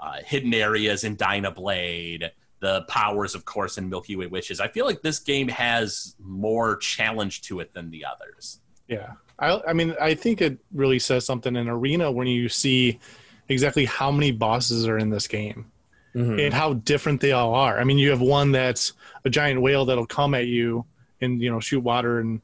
[0.00, 4.58] uh, hidden areas in Dynablade, the powers, of course, in Milky Way Wishes.
[4.58, 8.60] I feel like this game has more challenge to it than the others.
[8.88, 13.00] Yeah, I, I mean, I think it really says something in Arena when you see
[13.50, 15.70] exactly how many bosses are in this game
[16.14, 16.44] Mhm.
[16.44, 17.78] and how different they all are.
[17.78, 18.92] I mean, you have one that's
[19.24, 20.84] a giant whale that'll come at you
[21.20, 22.40] and you know shoot water and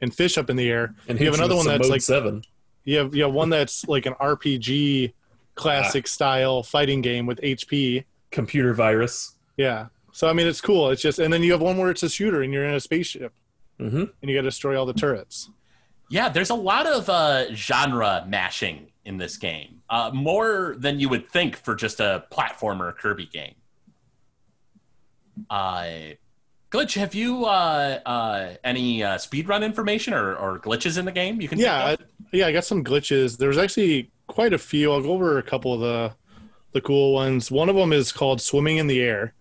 [0.00, 0.94] and fish up in the air.
[1.08, 2.42] And you have another one that's like seven.
[2.84, 5.12] you have you have one that's like an RPG
[5.54, 8.04] classic style fighting game with HP.
[8.30, 9.36] Computer virus.
[9.56, 9.86] Yeah.
[10.12, 10.90] So I mean, it's cool.
[10.90, 12.80] It's just, and then you have one where it's a shooter and you're in a
[12.80, 13.32] spaceship
[13.78, 15.50] hmm and you got to destroy all the turrets.
[16.10, 21.08] Yeah, there's a lot of uh, genre mashing in this game, uh, more than you
[21.08, 23.54] would think for just a platformer Kirby game.
[25.50, 25.86] Uh,
[26.70, 31.40] Glitch, have you uh, uh, any uh, speedrun information or, or glitches in the game?
[31.40, 31.96] You can Yeah, I,
[32.32, 32.46] yeah.
[32.48, 33.38] I got some glitches.
[33.38, 34.90] There's actually quite a few.
[34.90, 36.14] I'll go over a couple of the
[36.72, 37.50] the cool ones.
[37.50, 39.34] One of them is called swimming in the air.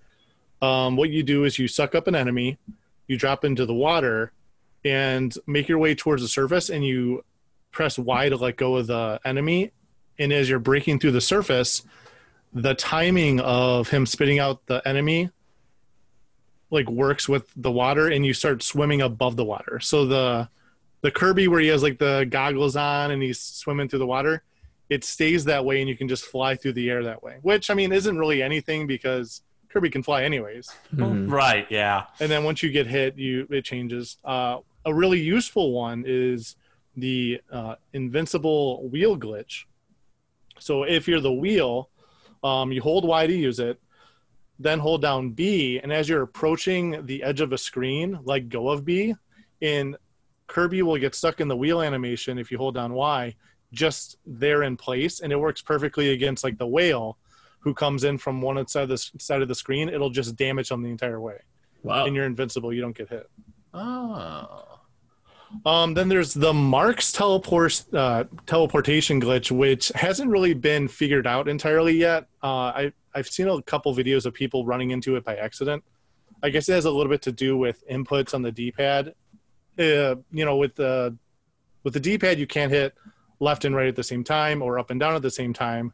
[0.62, 2.60] um, what you do is you suck up an enemy,
[3.08, 4.32] you drop into the water,
[4.86, 7.24] and make your way towards the surface, and you
[7.74, 9.72] press Y to let go of the enemy.
[10.18, 11.84] And as you're breaking through the surface,
[12.54, 15.32] the timing of him spitting out the enemy
[16.70, 19.80] like works with the water and you start swimming above the water.
[19.82, 20.50] So the
[21.02, 24.44] the Kirby where he has like the goggles on and he's swimming through the water,
[24.90, 27.38] it stays that way and you can just fly through the air that way.
[27.42, 30.72] Which I mean isn't really anything because Kirby can fly anyways.
[30.96, 31.30] Mhm.
[31.32, 31.68] Right.
[31.70, 32.06] Yeah.
[32.20, 34.18] And then once you get hit, you it changes.
[34.24, 36.56] Uh, a really useful one is
[36.96, 39.64] the uh, invincible wheel glitch.
[40.60, 41.90] So if you're the wheel,
[42.44, 43.80] um, you hold Y to use it,
[44.60, 48.70] then hold down B, and as you're approaching the edge of a screen, let go
[48.70, 49.16] of B,
[49.62, 49.98] and
[50.48, 53.36] Kirby will get stuck in the wheel animation if you hold down Y,
[53.72, 57.18] just there in place, and it works perfectly against like the whale,
[57.60, 59.90] who comes in from one side of the side of the screen.
[59.90, 61.40] It'll just damage them the entire way,
[61.82, 62.06] Wow.
[62.06, 62.72] and you're invincible.
[62.72, 63.30] You don't get hit.
[63.74, 64.73] Oh.
[65.66, 71.48] Um, then there's the Marx teleport uh, teleportation glitch, which hasn't really been figured out
[71.48, 72.28] entirely yet.
[72.42, 75.84] Uh, I I've seen a couple videos of people running into it by accident.
[76.42, 79.14] I guess it has a little bit to do with inputs on the D-pad.
[79.78, 81.16] Uh, you know, with the
[81.84, 82.96] with the D-pad, you can't hit
[83.40, 85.94] left and right at the same time or up and down at the same time.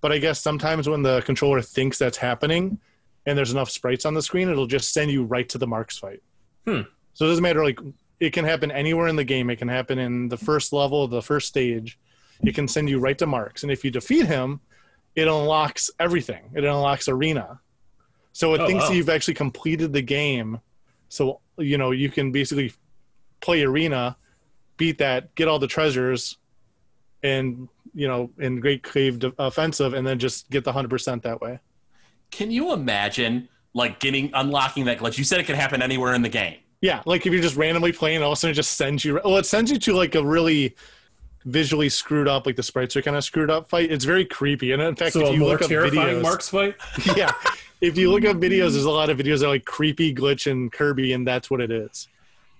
[0.00, 2.78] But I guess sometimes when the controller thinks that's happening,
[3.24, 5.98] and there's enough sprites on the screen, it'll just send you right to the Marx
[5.98, 6.22] fight.
[6.66, 6.82] Hmm.
[7.14, 7.78] So it doesn't matter like
[8.20, 9.50] it can happen anywhere in the game.
[9.50, 11.98] It can happen in the first level, the first stage.
[12.42, 14.60] It can send you right to Marx, and if you defeat him,
[15.14, 16.50] it unlocks everything.
[16.54, 17.60] It unlocks arena.
[18.32, 18.90] So it Oh, thinks wow.
[18.92, 20.60] you've actually completed the game.
[21.08, 22.72] So you know you can basically
[23.40, 24.16] play arena,
[24.76, 26.36] beat that, get all the treasures,
[27.22, 31.40] and you know in Great Cave offensive, and then just get the hundred percent that
[31.40, 31.60] way.
[32.30, 35.16] Can you imagine like getting unlocking that glitch?
[35.16, 36.58] You said it could happen anywhere in the game.
[36.86, 39.20] Yeah, like if you're just randomly playing, all of a sudden it just sends you.
[39.24, 40.76] Well, it sends you to like a really
[41.44, 43.90] visually screwed up, like the sprites are kind of screwed up fight.
[43.90, 46.76] It's very creepy, and in fact, So if you look up videos, Marx fight?
[47.16, 47.32] yeah,
[47.80, 50.48] if you look up videos, there's a lot of videos that are like creepy glitch
[50.48, 52.06] and Kirby, and that's what it is.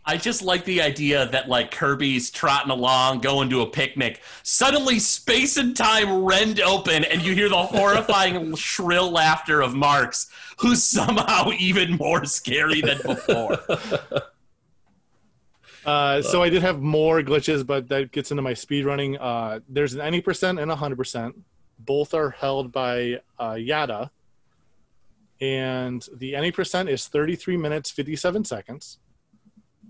[0.09, 4.23] I just like the idea that like Kirby's trotting along, going to a picnic.
[4.45, 10.31] Suddenly, space and time rend open, and you hear the horrifying shrill laughter of Marx,
[10.59, 13.59] who's somehow even more scary than before.
[15.85, 19.17] Uh, so I did have more glitches, but that gets into my speed running.
[19.19, 21.37] Uh, there's an any percent and a hundred percent.
[21.79, 24.11] Both are held by uh, Yada,
[25.41, 28.99] and the any percent is 33 minutes 57 seconds.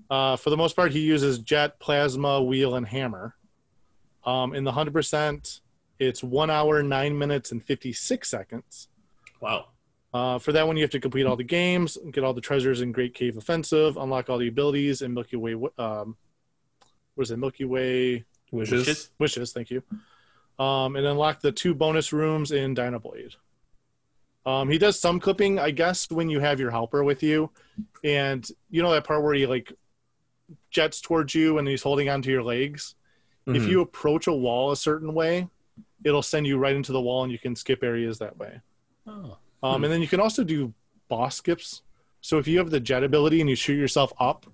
[0.08, 3.34] Uh, for the most part, he uses jet, plasma, wheel, and hammer.
[4.24, 5.60] Um, in the hundred percent,
[5.98, 8.88] it's one hour, nine minutes, and 56 seconds.
[9.40, 9.66] Wow.
[10.12, 12.80] Uh, for that one, you have to complete all the games, get all the treasures
[12.80, 15.54] in Great Cave Offensive, unlock all the abilities in Milky Way.
[15.78, 16.16] Um,
[17.14, 17.38] what is it?
[17.38, 18.86] Milky Way Wishes.
[18.86, 19.10] Wishes?
[19.18, 19.52] Wishes.
[19.52, 19.82] Thank you.
[20.58, 23.36] Um, and unlock the two bonus rooms in Dynablade.
[24.46, 27.50] Um, he does some clipping, I guess, when you have your helper with you,
[28.04, 29.72] and you know that part where he like
[30.70, 32.94] jets towards you and he's holding onto your legs.
[33.46, 33.68] If Mhm.
[33.68, 35.48] you approach a wall a certain way,
[36.04, 38.61] it'll send you right into the wall, and you can skip areas that way.
[39.06, 39.38] Oh.
[39.62, 40.74] Um, and then you can also do
[41.09, 41.82] boss skips.
[42.20, 44.46] So if you have the jet ability and you shoot yourself up,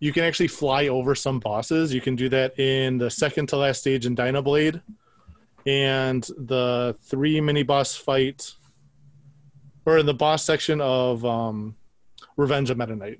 [0.00, 1.92] you can actually fly over some bosses.
[1.92, 4.80] You can do that in the second to last stage in Dynablade
[5.66, 8.54] and the three mini boss fight,
[9.84, 11.76] or in the boss section of um,
[12.36, 13.18] Revenge of Meta Knight.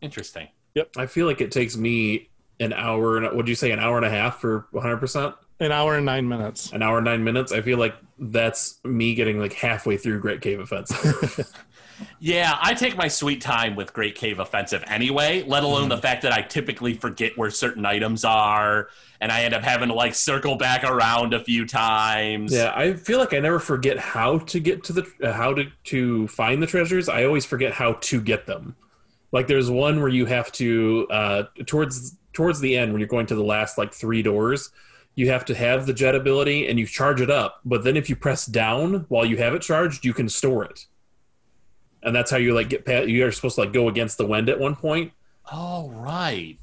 [0.00, 0.48] Interesting.
[0.74, 0.90] Yep.
[0.96, 4.06] I feel like it takes me an hour and would you say an hour and
[4.06, 5.34] a half for 100%?
[5.60, 6.72] An hour and nine minutes.
[6.72, 7.52] An hour and nine minutes.
[7.52, 11.52] I feel like that's me getting like halfway through Great Cave Offensive.
[12.18, 16.22] Yeah, I take my sweet time with Great Cave Offensive anyway, let alone the fact
[16.22, 18.88] that I typically forget where certain items are
[19.20, 22.52] and I end up having to like circle back around a few times.
[22.52, 25.64] yeah, I feel like I never forget how to get to the uh, how to
[25.84, 27.08] to find the treasures.
[27.08, 28.76] I always forget how to get them.
[29.32, 33.26] Like there's one where you have to uh, towards towards the end when you're going
[33.26, 34.70] to the last like three doors,
[35.14, 37.60] you have to have the jet ability and you charge it up.
[37.64, 40.86] But then if you press down while you have it charged, you can store it.
[42.02, 43.08] And that's how you like get past.
[43.08, 45.12] You are supposed to like go against the wind at one point.
[45.52, 46.58] Oh, right.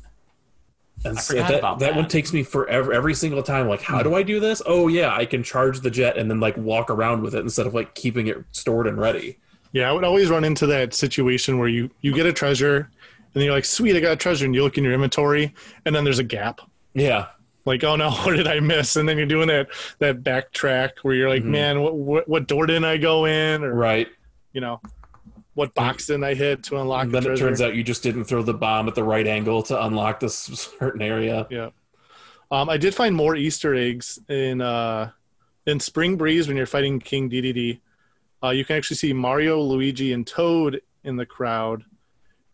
[1.06, 3.68] And so that, about that one takes me forever every single time.
[3.68, 4.62] Like, how do I do this?
[4.66, 7.68] Oh yeah, I can charge the jet and then like walk around with it instead
[7.68, 9.38] of like keeping it stored and ready.
[9.74, 13.34] Yeah, I would always run into that situation where you you get a treasure and
[13.34, 15.54] then you're like, sweet, I got a treasure, and you look in your inventory
[15.86, 16.62] and then there's a gap.
[16.94, 17.28] Yeah,
[17.66, 19.68] like oh no what did i miss and then you're doing that
[20.00, 21.48] that backtrack where you're like Mhm.
[21.48, 24.08] man what, what what door didn't i go in or right.
[24.54, 24.82] you know,
[25.54, 28.04] what box didn't I hit to unlock And the then it turns out you just
[28.04, 30.36] didn't throw the bomb at the right angle to unlock this
[30.80, 31.46] certain area.
[31.50, 31.70] Yeah.
[32.52, 35.10] Um, I did find more Easter eggs in uh,
[35.66, 37.80] in Spring Breeze when you're fighting King DDD.
[38.48, 41.84] Uh, you can actually see Mario, Luigi, and Toad in the crowd.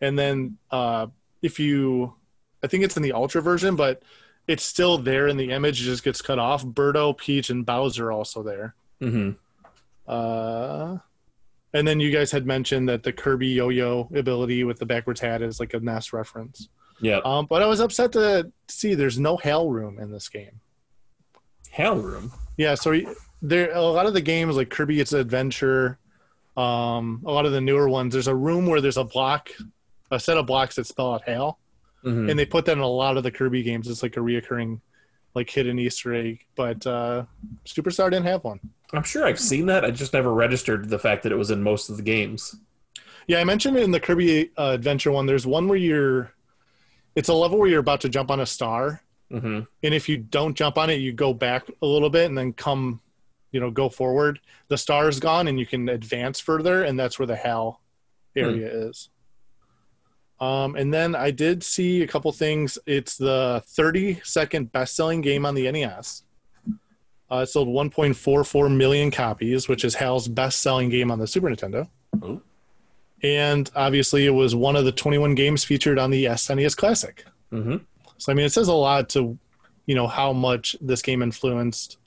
[0.00, 1.06] And then uh,
[1.40, 2.14] if you,
[2.62, 4.02] I think it's in the Ultra version, but
[4.48, 5.80] it's still there in the image.
[5.80, 6.64] It just gets cut off.
[6.64, 8.74] Birdo, Peach, and Bowser are also there.
[9.00, 9.30] Mm-hmm.
[10.06, 10.98] Uh,
[11.72, 15.42] and then you guys had mentioned that the Kirby Yo-Yo ability with the backwards hat
[15.42, 16.68] is like a NES reference.
[17.00, 17.20] Yeah.
[17.24, 20.60] Um, but I was upset to see there's no HAL Room in this game.
[21.70, 22.32] HAL room.
[22.56, 22.92] Yeah, so
[23.48, 25.98] there a lot of the games like Kirby It's Adventure,
[26.56, 28.12] um, a lot of the newer ones.
[28.12, 29.50] There's a room where there's a block,
[30.10, 31.58] a set of blocks that spell out HAL,
[32.04, 32.30] Mhm.
[32.30, 33.88] and they put that in a lot of the Kirby games.
[33.88, 34.80] It's like a reoccurring,
[35.34, 36.44] like hidden Easter egg.
[36.54, 37.24] But uh,
[37.66, 38.60] Superstar didn't have one.
[38.92, 39.84] I'm sure I've seen that.
[39.84, 42.56] I just never registered the fact that it was in most of the games.
[43.26, 45.26] Yeah, I mentioned it in the Kirby uh, Adventure one.
[45.26, 46.32] There's one where you're,
[47.16, 50.18] it's a level where you're about to jump on a star, hmm and if you
[50.18, 53.00] don't jump on it, you go back a little bit and then come,
[53.54, 54.40] you know, go forward.
[54.66, 57.80] The star is gone, and you can advance further, and that's where the Hal
[58.34, 59.10] area is.
[60.40, 62.80] Um, and then I did see a couple things.
[62.84, 66.24] It's the 30 second best selling game on the NES.
[67.30, 71.48] Uh, it sold 1.44 million copies, which is Hal's best selling game on the Super
[71.48, 71.88] Nintendo.
[72.24, 72.42] Ooh.
[73.22, 77.24] And obviously, it was one of the 21 games featured on the SNES Classic.
[77.52, 77.76] mm-hmm.
[78.18, 79.38] So I mean, it says a lot to,
[79.86, 81.98] you know, how much this game influenced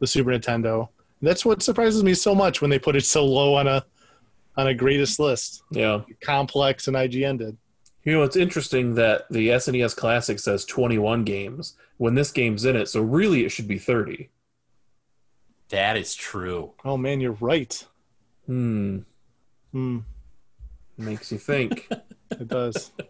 [0.00, 0.88] the Super Nintendo.
[1.24, 3.84] That's what surprises me so much when they put it so low on a
[4.56, 5.62] on a greatest list.
[5.70, 6.02] Yeah.
[6.20, 7.56] Complex and IGN did.
[8.04, 12.76] You know, it's interesting that the SNES Classic says 21 games when this game's in
[12.76, 14.28] it, so really it should be 30.
[15.70, 16.72] That is true.
[16.84, 17.84] Oh man, you're right.
[18.46, 18.98] Hmm.
[19.72, 20.00] Hmm,
[20.98, 21.88] Makes you think.
[22.30, 22.92] it does.
[22.98, 23.04] Do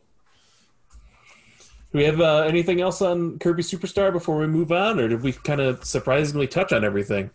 [1.99, 5.33] we have uh, anything else on Kirby Superstar before we move on, or did we
[5.33, 7.31] kind of surprisingly touch on everything?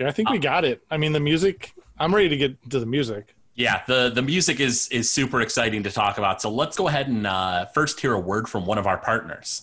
[0.00, 0.82] Okay, I think we got it.
[0.90, 1.74] I mean, the music.
[1.98, 3.34] I'm ready to get to the music.
[3.56, 6.40] Yeah, the the music is is super exciting to talk about.
[6.40, 9.62] So let's go ahead and uh, first hear a word from one of our partners.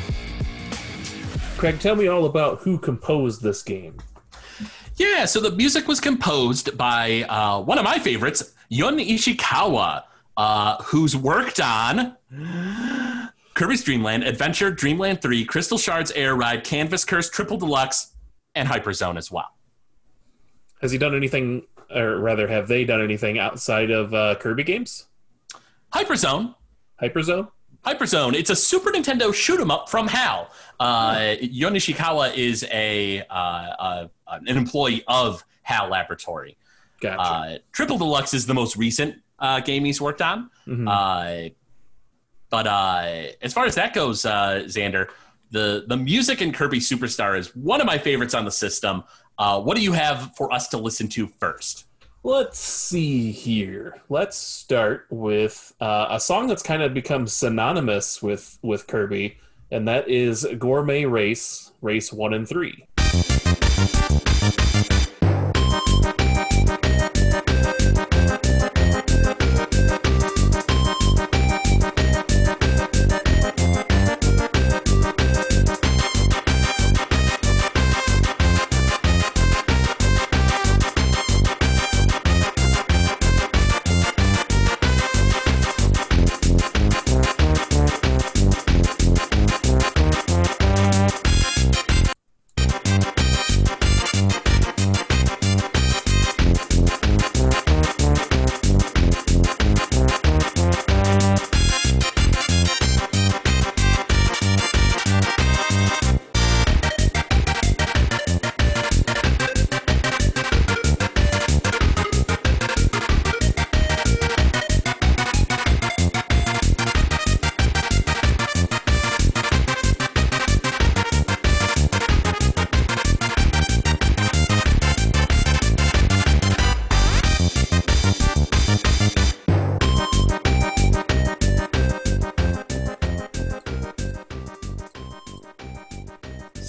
[1.61, 3.95] Craig, tell me all about who composed this game.
[4.95, 10.01] Yeah, so the music was composed by uh, one of my favorites, Yun Ishikawa,
[10.37, 12.17] uh, who's worked on
[13.53, 18.15] Kirby's Dreamland, Adventure, Dreamland 3, Crystal Shards Air Ride, Canvas Curse, Triple Deluxe,
[18.55, 19.49] and Hyperzone as well.
[20.81, 25.05] Has he done anything, or rather, have they done anything outside of uh, Kirby games?
[25.93, 26.55] Hyperzone,
[26.99, 27.51] Hyperzone?
[27.85, 28.35] Hyperzone.
[28.35, 30.51] It's a Super Nintendo shoot 'em up from HAL.
[30.79, 36.57] Uh, Yon Ishikawa is a uh, uh, an employee of HAL Laboratory.
[36.99, 37.19] Gotcha.
[37.19, 40.49] Uh, Triple Deluxe is the most recent uh, game he's worked on.
[40.67, 40.87] Mm-hmm.
[40.87, 41.49] Uh,
[42.51, 45.07] but uh, as far as that goes, uh, Xander,
[45.49, 49.03] the the music in Kirby Superstar is one of my favorites on the system.
[49.37, 51.85] Uh, what do you have for us to listen to first?
[52.23, 53.99] Let's see here.
[54.07, 59.37] Let's start with uh, a song that's kind of become synonymous with with Kirby,
[59.71, 62.87] and that is Gourmet Race, Race One and Three.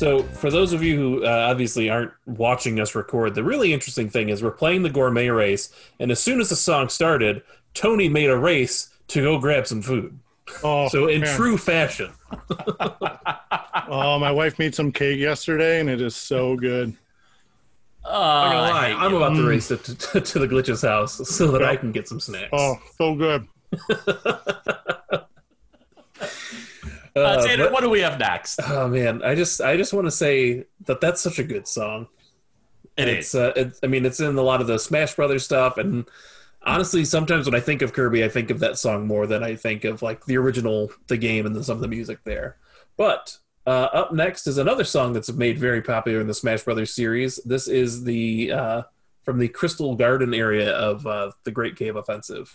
[0.03, 4.11] So, for those of you who uh, obviously aren't watching us record, the really interesting
[4.11, 7.41] thing is we're playing the gourmet race, and as soon as the song started,
[7.73, 10.19] Tony made a race to go grab some food.
[10.65, 11.37] Oh, So, in man.
[11.37, 12.11] true fashion,
[12.81, 16.97] oh, my wife made some cake yesterday, and it is so good.
[18.05, 20.83] Uh, I'm gonna lie, I hate I'm about to race to, to, to the Glitch's
[20.83, 22.49] house so that I can get some snacks.
[22.53, 23.47] Oh, so good.
[27.15, 28.61] Uh, Xander, but- what do we have next?
[28.67, 32.09] Oh man, I just I just want to say that that's such a good song.
[32.97, 33.35] It it's, is.
[33.35, 36.07] Uh, it's, I mean, it's in a lot of the Smash Brothers stuff, and
[36.63, 39.57] honestly, sometimes when I think of Kirby, I think of that song more than I
[39.57, 42.57] think of like the original, the game, and then some of the music there.
[42.97, 46.95] But uh, up next is another song that's made very popular in the Smash Brothers
[46.95, 47.37] series.
[47.45, 48.83] This is the uh,
[49.23, 52.53] from the Crystal Garden area of uh, the Great Cave Offensive.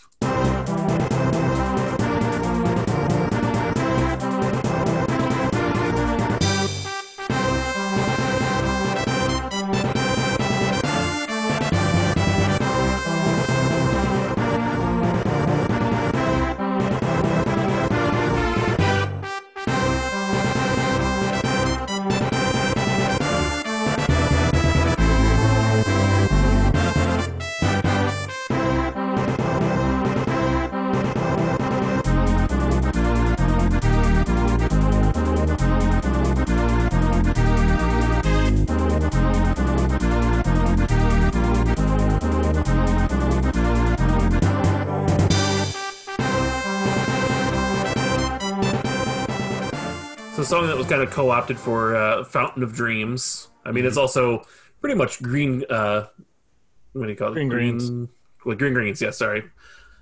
[50.48, 54.46] Song that was kind of co-opted for uh, "Fountain of Dreams." I mean, it's also
[54.80, 55.62] pretty much green.
[55.68, 56.06] Uh,
[56.94, 57.34] what do you call it?
[57.34, 58.08] Green Greens.
[58.46, 59.02] Well, green greens.
[59.02, 59.44] Yeah, sorry.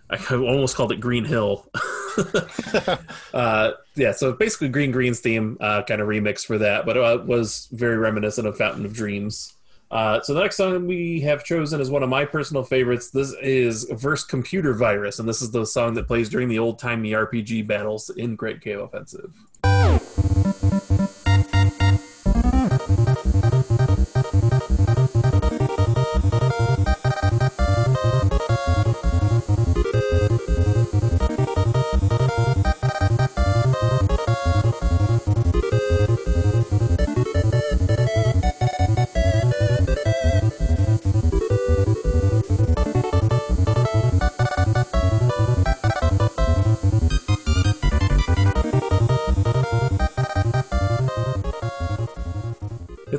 [0.08, 1.68] I almost called it Green Hill.
[3.34, 7.24] uh, yeah, so basically Green Greens theme uh, kind of remix for that, but it
[7.26, 9.52] was very reminiscent of Fountain of Dreams.
[9.90, 13.10] Uh, so the next song we have chosen is one of my personal favorites.
[13.10, 16.78] This is Verse Computer Virus, and this is the song that plays during the old
[16.78, 19.32] timey RPG battles in Great Cave Offensive.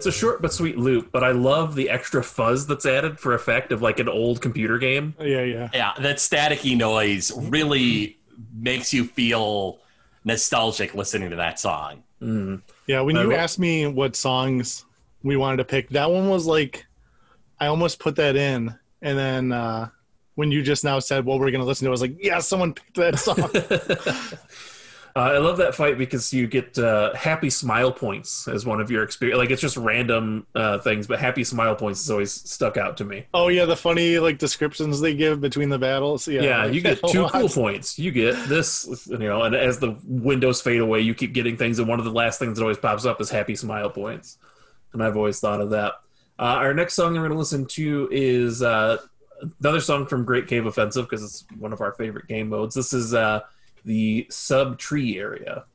[0.08, 3.72] A short but sweet loop, but I love the extra fuzz that's added for effect
[3.72, 5.14] of like an old computer game.
[5.20, 5.70] Yeah, yeah.
[5.74, 8.18] Yeah, that staticky noise really
[8.56, 9.80] makes you feel
[10.24, 12.04] nostalgic listening to that song.
[12.88, 14.86] Yeah, when you what- asked me what songs
[15.24, 16.86] we wanted to pick, that one was like,
[17.60, 18.74] I almost put that in.
[19.02, 19.90] And then uh,
[20.36, 22.40] when you just now said what we're going to listen to, I was like, yeah,
[22.40, 23.38] someone picked that song.
[25.18, 28.92] Uh, I love that fight because you get uh, happy smile points as one of
[28.92, 29.40] your experience.
[29.40, 33.04] Like it's just random uh, things, but happy smile points has always stuck out to
[33.04, 33.26] me.
[33.34, 36.28] oh, yeah, the funny like descriptions they give between the battles.
[36.28, 37.98] Yeah, Yeah, like you get two cool points.
[37.98, 41.80] You get this, you know, and as the windows fade away, you keep getting things,
[41.80, 44.38] and one of the last things that always pops up is happy smile points.
[44.94, 45.94] And I've always thought of that.
[46.38, 48.98] Uh, our next song we're going to listen to is uh,
[49.62, 52.76] another song from Great Cave Offensive because it's one of our favorite game modes.
[52.76, 53.40] This is uh,
[53.86, 55.66] the sub tree area.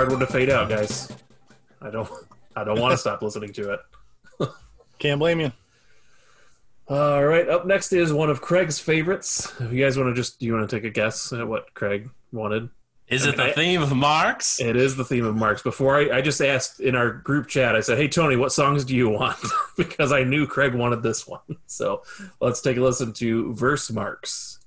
[0.00, 1.12] Hard one to fade out, guys.
[1.82, 2.08] I don't,
[2.56, 4.48] I don't want to stop listening to it.
[4.98, 5.52] Can't blame you.
[6.88, 9.52] All right, up next is one of Craig's favorites.
[9.60, 11.74] If you guys want to just, do you want to take a guess at what
[11.74, 12.70] Craig wanted?
[13.08, 14.58] Is I it mean, the I- theme of Marx?
[14.58, 15.60] It is the theme of Marx.
[15.60, 18.86] Before I, I just asked in our group chat, I said, "Hey Tony, what songs
[18.86, 19.36] do you want?"
[19.76, 21.40] because I knew Craig wanted this one.
[21.66, 22.04] So
[22.40, 24.60] let's take a listen to Verse Marx.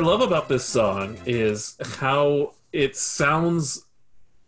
[0.00, 3.84] Love about this song is how it sounds.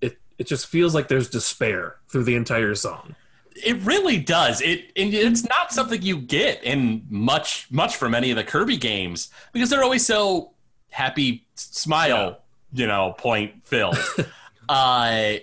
[0.00, 3.14] It it just feels like there's despair through the entire song.
[3.54, 4.60] It really does.
[4.60, 8.76] It and it's not something you get in much much from any of the Kirby
[8.76, 10.52] games because they're always so
[10.90, 12.42] happy, smile,
[12.72, 13.98] you know, point filled.
[14.68, 15.34] uh,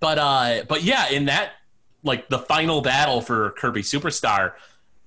[0.00, 1.52] but uh, but yeah, in that
[2.02, 4.52] like the final battle for Kirby Superstar,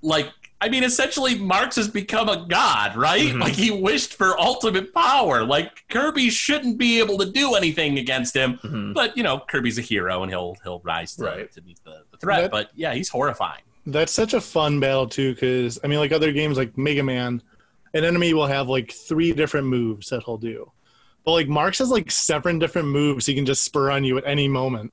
[0.01, 3.30] like I mean, essentially Marx has become a god, right?
[3.30, 3.41] Mhm.
[3.41, 5.43] Like he wished for ultimate power.
[5.45, 8.58] Like Kirby shouldn't be able to do anything against him.
[8.64, 8.93] Mhm.
[8.95, 11.51] But you know, Kirby's a hero and he'll he'll rise to, Right.
[11.53, 12.41] to meet the, the threat.
[12.41, 13.62] That- but yeah, he's horrifying.
[13.86, 17.41] That's such a fun battle too, because I mean, like other games like Mega Man,
[17.93, 20.72] an enemy will have like three different moves that he'll do,
[21.24, 24.26] but like Marx has like seven different moves he can just spur on you at
[24.26, 24.91] any moment.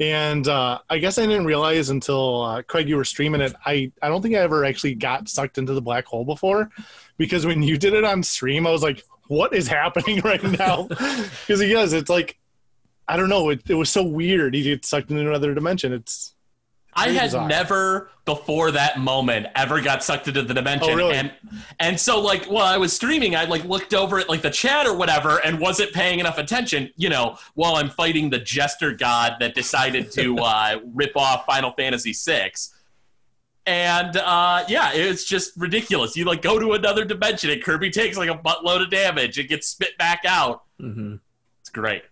[0.00, 3.54] And uh, I guess I didn't realize until uh, Craig, you were streaming it.
[3.64, 6.70] I I don't think I ever actually got sucked into the black hole before,
[7.18, 10.88] because when you did it on stream, I was like, "What is happening right now?"
[10.88, 11.92] Because does.
[11.92, 12.38] It's like
[13.06, 13.50] I don't know.
[13.50, 14.54] It, it was so weird.
[14.54, 15.92] He gets sucked into another dimension.
[15.92, 16.34] It's
[16.94, 17.48] I had bizarre.
[17.48, 20.90] never before that moment ever got sucked into the dimension.
[20.92, 21.14] Oh, really?
[21.14, 21.32] And
[21.80, 24.86] and so like while I was streaming, I like looked over at like the chat
[24.86, 29.36] or whatever and wasn't paying enough attention, you know, while I'm fighting the jester god
[29.40, 32.52] that decided to uh, rip off Final Fantasy VI.
[33.64, 36.16] And uh, yeah, it's just ridiculous.
[36.16, 39.38] You like go to another dimension and Kirby takes like a buttload of damage.
[39.38, 40.62] It gets spit back out.
[40.78, 41.16] hmm
[41.60, 42.02] It's great.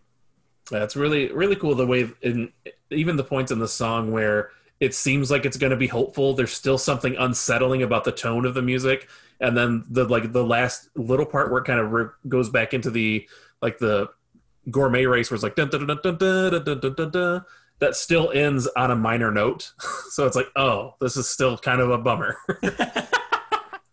[0.70, 1.74] That's really really cool.
[1.74, 2.52] The way in
[2.90, 4.50] even the points in the song where
[4.80, 6.34] it seems like it's going to be hopeful.
[6.34, 9.08] There's still something unsettling about the tone of the music,
[9.38, 12.72] and then the like the last little part where it kind of re- goes back
[12.72, 13.28] into the
[13.60, 14.08] like the
[14.70, 17.44] gourmet race where it's like dun, dun, dun, dun, dun, dun, dun, dun, dun, dun,
[17.78, 19.72] that still ends on a minor note.
[20.10, 22.38] so it's like, oh, this is still kind of a bummer.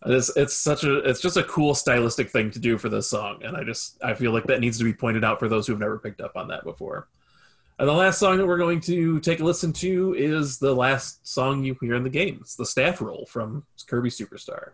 [0.05, 3.43] it's it's such a it's just a cool stylistic thing to do for this song,
[3.43, 5.79] and I just I feel like that needs to be pointed out for those who've
[5.79, 7.09] never picked up on that before.
[7.79, 11.27] And the last song that we're going to take a listen to is the last
[11.27, 12.39] song you hear in the game.
[12.41, 14.71] It's the staff roll from Kirby Superstar.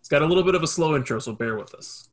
[0.00, 2.06] It's got a little bit of a slow intro, so bear with us.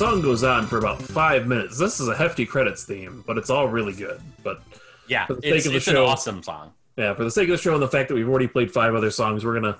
[0.00, 1.78] Song goes on for about five minutes.
[1.78, 4.18] This is a hefty credits theme, but it's all really good.
[4.42, 4.62] But
[5.08, 6.06] Yeah, For the sake it's, of the it's an show.
[6.06, 6.72] awesome song.
[6.96, 8.94] yeah, for the sake of the show and the fact that we've already played five
[8.94, 9.78] other songs, we're gonna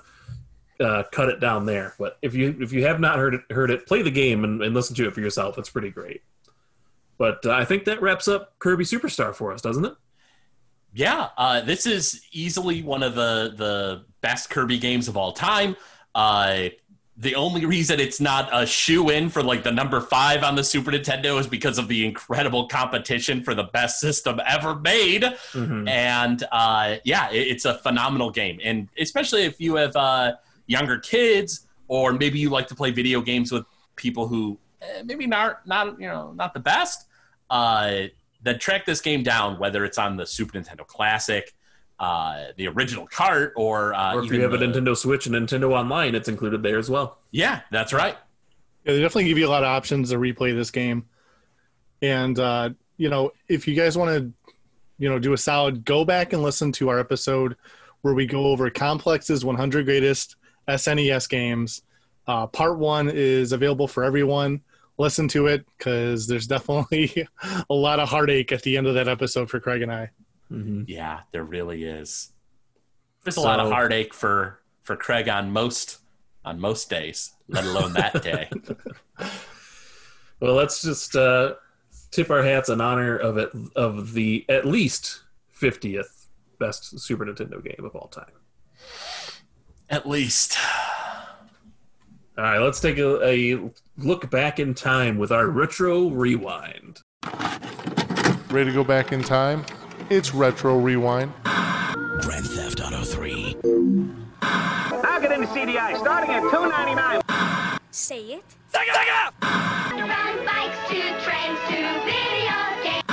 [0.79, 1.95] uh, cut it down there.
[1.97, 4.61] But if you if you have not heard it, heard it, play the game and,
[4.61, 5.57] and listen to it for yourself.
[5.57, 6.21] It's pretty great.
[7.17, 9.93] But uh, I think that wraps up Kirby Superstar for us, doesn't it?
[10.93, 15.75] Yeah, uh, this is easily one of the the best Kirby games of all time.
[16.13, 16.69] Uh,
[17.21, 20.63] the only reason it's not a shoe in for like the number five on the
[20.63, 25.21] Super Nintendo is because of the incredible competition for the best system ever made.
[25.21, 25.87] Mm-hmm.
[25.87, 30.33] And uh, yeah, it, it's a phenomenal game, and especially if you have uh,
[30.65, 33.65] younger kids, or maybe you like to play video games with
[33.95, 37.05] people who eh, maybe not not you know not the best.
[37.51, 38.03] Uh,
[38.41, 41.53] then track this game down, whether it's on the Super Nintendo Classic,
[42.01, 45.71] uh, the original cart, or uh, Or if you have a Nintendo Switch and Nintendo
[45.71, 47.19] Online, it's included there as well.
[47.29, 48.17] Yeah, that's right.
[48.83, 51.05] Yeah, they definitely give you a lot of options to replay this game.
[52.01, 54.53] And uh, you know, if you guys want to,
[54.97, 57.55] you know, do a solid, go back and listen to our episode
[58.01, 60.37] where we go over Complex's 100 greatest
[60.67, 61.83] SNES games.
[62.25, 64.61] Uh, part one is available for everyone.
[64.97, 67.27] Listen to it because there's definitely
[67.69, 70.09] a lot of heartache at the end of that episode for Craig and I.
[70.51, 70.83] Mm-hmm.
[70.87, 72.31] Yeah, there really is.
[73.23, 75.99] There's a lot of heartache for for Craig on most
[76.43, 78.49] on most days, let alone that day.
[80.41, 81.53] Well, let's just uh,
[82.09, 85.21] tip our hats in honor of it of the at least
[85.51, 86.29] fiftieth
[86.59, 88.33] best Super Nintendo game of all time.
[89.87, 90.57] At least.
[92.37, 97.01] All right, let's take a, a look back in time with our retro rewind.
[98.49, 99.63] Ready to go back in time?
[100.13, 101.31] It's Retro Rewind.
[101.45, 103.55] Grand Theft Auto 3.
[104.41, 107.21] Now get into CDI starting at two ninety nine.
[107.91, 108.43] Say it.
[108.73, 110.09] From
[110.45, 113.03] bikes to trains to video games.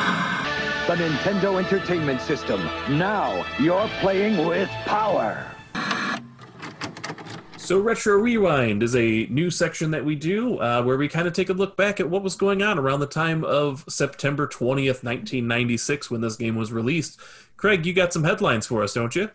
[0.88, 2.60] The Nintendo Entertainment System.
[2.98, 5.46] Now you're playing with power.
[7.68, 11.34] So, Retro Rewind is a new section that we do uh, where we kind of
[11.34, 15.04] take a look back at what was going on around the time of September 20th,
[15.04, 17.20] 1996, when this game was released.
[17.58, 19.30] Craig, you got some headlines for us, don't you?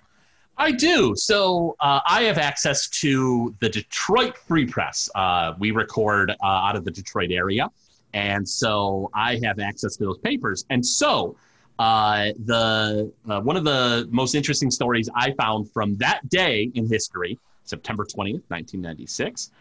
[0.58, 1.14] I do.
[1.16, 5.12] So uh, I have access to the Detroit Free Press.
[5.14, 7.70] Uh, we record uh, out of the Detroit area,
[8.16, 10.66] and so I have access to those papers.
[10.72, 11.36] And so
[11.78, 16.90] uh, the uh, one of the most interesting stories I found from that day in
[16.90, 19.51] history, September twentieth, nineteen ninety six.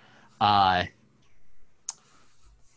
[0.40, 0.84] Uh,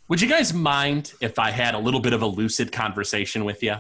[0.07, 3.63] would you guys mind if I had a little bit of a lucid conversation with
[3.63, 3.76] you?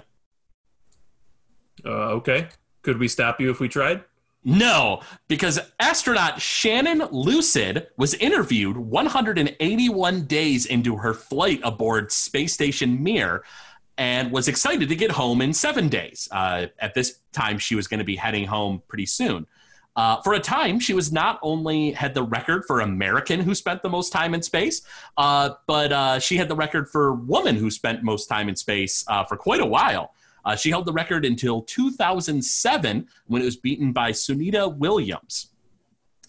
[1.85, 2.47] Uh, okay.
[2.81, 4.03] Could we stop you if we tried?
[4.47, 13.03] No, because astronaut Shannon Lucid was interviewed 181 days into her flight aboard Space Station
[13.03, 13.43] Mir
[13.97, 16.27] and was excited to get home in seven days.
[16.31, 19.47] Uh, at this time, she was going to be heading home pretty soon.
[19.95, 23.81] Uh, for a time, she was not only had the record for American who spent
[23.81, 24.81] the most time in space,
[25.17, 29.05] uh, but uh, she had the record for woman who spent most time in space
[29.07, 30.13] uh, for quite a while.
[30.43, 35.51] Uh, she held the record until 2007 when it was beaten by Sunita Williams.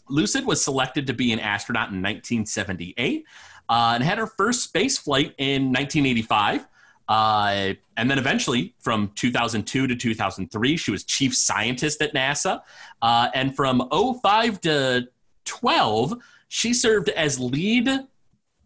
[0.08, 3.24] Lucid was selected to be an astronaut in 1978
[3.68, 6.66] uh, and had her first space flight in 1985.
[7.09, 12.61] Uh, and then eventually, from 2002 to 2003, she was chief scientist at NASA.
[13.00, 15.09] Uh, and from 05 to
[15.44, 16.14] 12,
[16.48, 17.88] she served as lead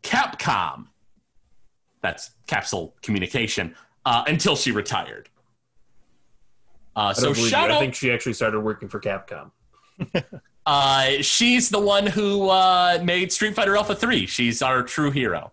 [0.03, 0.86] Capcom.
[2.03, 3.74] That's capsule communication
[4.07, 5.28] uh, until she retired.
[6.97, 7.74] Uh, I so don't believe shout you.
[7.74, 7.78] out.
[7.78, 9.51] I think she actually started working for Capcom.
[10.67, 14.27] Uh, she's the one who uh, made Street Fighter Alpha 3.
[14.27, 15.53] She's our true hero.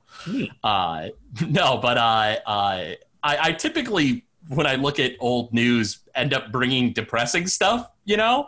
[0.64, 1.10] Uh,
[1.48, 6.52] no, but uh, uh, I, I typically, when I look at old news, end up
[6.52, 8.48] bringing depressing stuff, you know?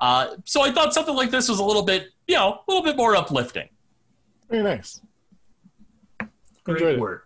[0.00, 2.82] Uh, so I thought something like this was a little bit, you know, a little
[2.84, 3.68] bit more uplifting.
[4.48, 5.00] Very nice.
[6.64, 7.20] Great Enjoyed it.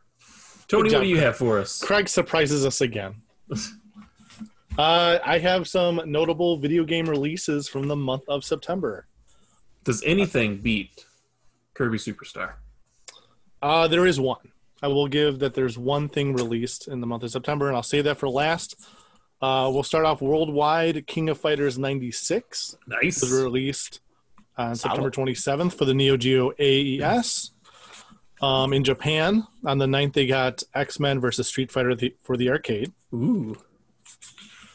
[0.68, 1.24] Tony, job, what do you Craig.
[1.26, 1.82] have for us?
[1.82, 3.14] Craig surprises us again.
[4.78, 9.06] uh, I have some notable video game releases from the month of September.
[9.84, 11.04] Does anything beat
[11.74, 12.54] Kirby Superstar?
[13.62, 14.52] Uh, there is one.
[14.82, 17.82] I will give that there's one thing released in the month of September, and I'll
[17.82, 18.76] save that for last.
[19.40, 21.06] Uh, we'll start off worldwide.
[21.06, 23.20] King of Fighters 96 Nice.
[23.20, 24.00] was released
[24.56, 24.96] on Solid.
[24.96, 27.50] September 27th for the Neo Geo AES.
[28.42, 32.36] Um, in Japan, on the 9th, they got X Men versus Street Fighter the, for
[32.36, 32.92] the arcade.
[33.14, 33.56] Ooh.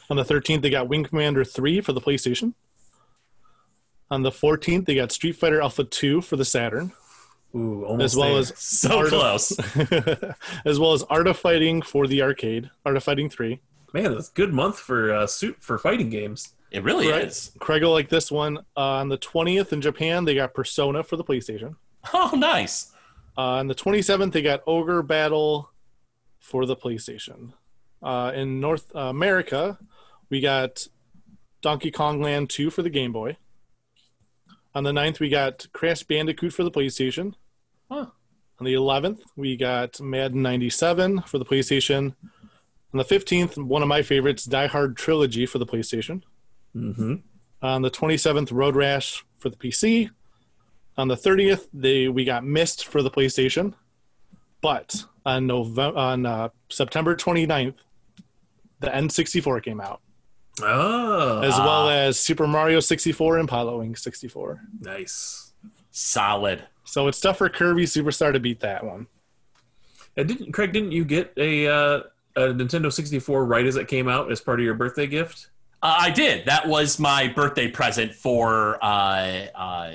[0.10, 2.54] On the 13th, they got Wing Commander 3 for the PlayStation.
[4.12, 6.92] On the 14th, they got Street Fighter Alpha 2 for the Saturn.
[7.56, 8.40] Ooh, almost as well there.
[8.40, 9.60] as So Art of- close.
[10.66, 13.62] as well as Art of Fighting for the arcade, Art of Fighting Three.
[13.94, 16.54] man, that's a good month for uh, suit for fighting games.
[16.72, 17.24] It really Right.
[17.26, 17.52] is.
[17.60, 18.60] Craig will like this one.
[18.78, 21.76] Uh, on the 20th in Japan, they got Persona for the PlayStation.
[22.14, 22.92] Oh, nice.
[23.36, 25.72] Uh, on the 27th, they got Ogre Battle
[26.40, 27.54] for the PlayStation.
[28.04, 29.80] Uh, in North America,
[30.30, 30.88] we got
[31.62, 33.38] Donkey Kong Land 2 for the Game Boy.
[34.76, 37.34] On the 9th, we got Crash Bandicoot for the PlayStation.
[37.90, 38.08] Huh.
[38.60, 42.14] On the 11th, we got Madden 97 for the PlayStation.
[42.94, 46.22] On the 15th, one of my favorites, Die Hard Trilogy for the PlayStation.
[46.76, 47.16] Mm-hmm.
[47.62, 50.10] On the 27th, Road Rash for the PC.
[50.98, 53.74] On the 30th, they we got Myst for the PlayStation.
[54.62, 57.76] But on November on uh, September 29th,
[58.82, 60.02] the N64 came out,
[60.64, 64.62] Oh, as well as Super Mario 64 and Pilot Wings 64.
[64.82, 65.54] nice.
[65.92, 66.64] Solid.
[66.86, 69.08] So it's tough for Kirby Superstar to beat that one.
[70.18, 70.74] And didn't Craig?
[70.74, 72.02] Didn't you get a uh,
[72.36, 75.50] a Nintendo 64 right as it came out as part of your birthday gift?
[75.82, 76.46] Uh, I did.
[76.46, 79.92] That was my birthday present for uh, uh,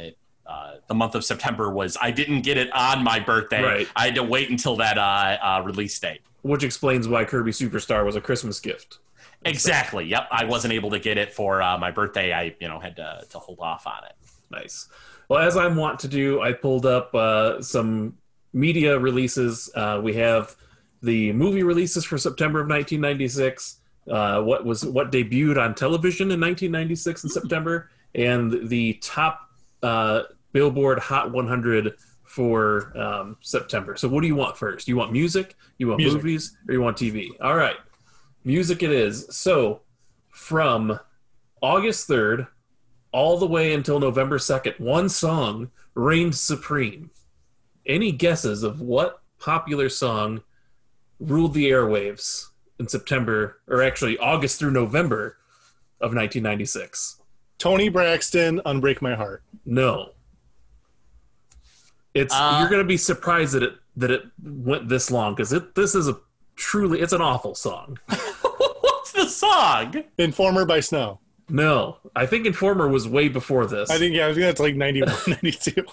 [0.46, 1.70] uh, the month of September.
[1.70, 3.62] Was I didn't get it on my birthday.
[3.62, 3.88] Right.
[3.96, 6.20] I had to wait until that uh, uh, release date.
[6.42, 8.98] Which explains why Kirby Superstar was a Christmas gift.
[9.44, 10.06] Exactly.
[10.06, 10.28] Yep.
[10.30, 12.32] I wasn't able to get it for uh, my birthday.
[12.32, 14.14] I you know had to, to hold off on it.
[14.50, 14.88] Nice.
[15.28, 18.18] Well, as I'm wont to do, I pulled up uh, some
[18.52, 19.70] media releases.
[19.74, 20.54] Uh, we have
[21.02, 23.80] the movie releases for September of 1996.
[24.10, 29.48] Uh, what was what debuted on television in 1996 in September, and the top
[29.82, 30.22] uh,
[30.52, 33.96] Billboard Hot 100 for um, September.
[33.96, 34.88] So, what do you want first?
[34.88, 35.56] You want music?
[35.78, 36.22] You want Music.
[36.22, 36.56] movies?
[36.68, 37.28] Or you want TV?
[37.40, 37.76] All right,
[38.44, 39.26] music it is.
[39.30, 39.80] So,
[40.30, 40.98] from
[41.60, 42.48] August 3rd
[43.12, 47.10] all the way until November 2nd, one song reigned supreme.
[47.86, 50.42] Any guesses of what popular song
[51.20, 52.48] ruled the airwaves
[52.80, 55.38] in September, or actually August through November
[56.00, 57.22] of 1996?
[57.58, 59.44] Toni Braxton, Unbreak My Heart.
[59.64, 60.10] No.
[62.14, 65.52] It's Uh, you're going to be surprised that it that it went this long because
[65.52, 66.16] it this is a
[66.56, 67.98] truly it's an awful song.
[69.54, 70.04] What's the song?
[70.18, 71.20] Informer by Snow.
[71.48, 73.90] No, I think Informer was way before this.
[73.90, 75.84] I think yeah, I think that's like 91, 92.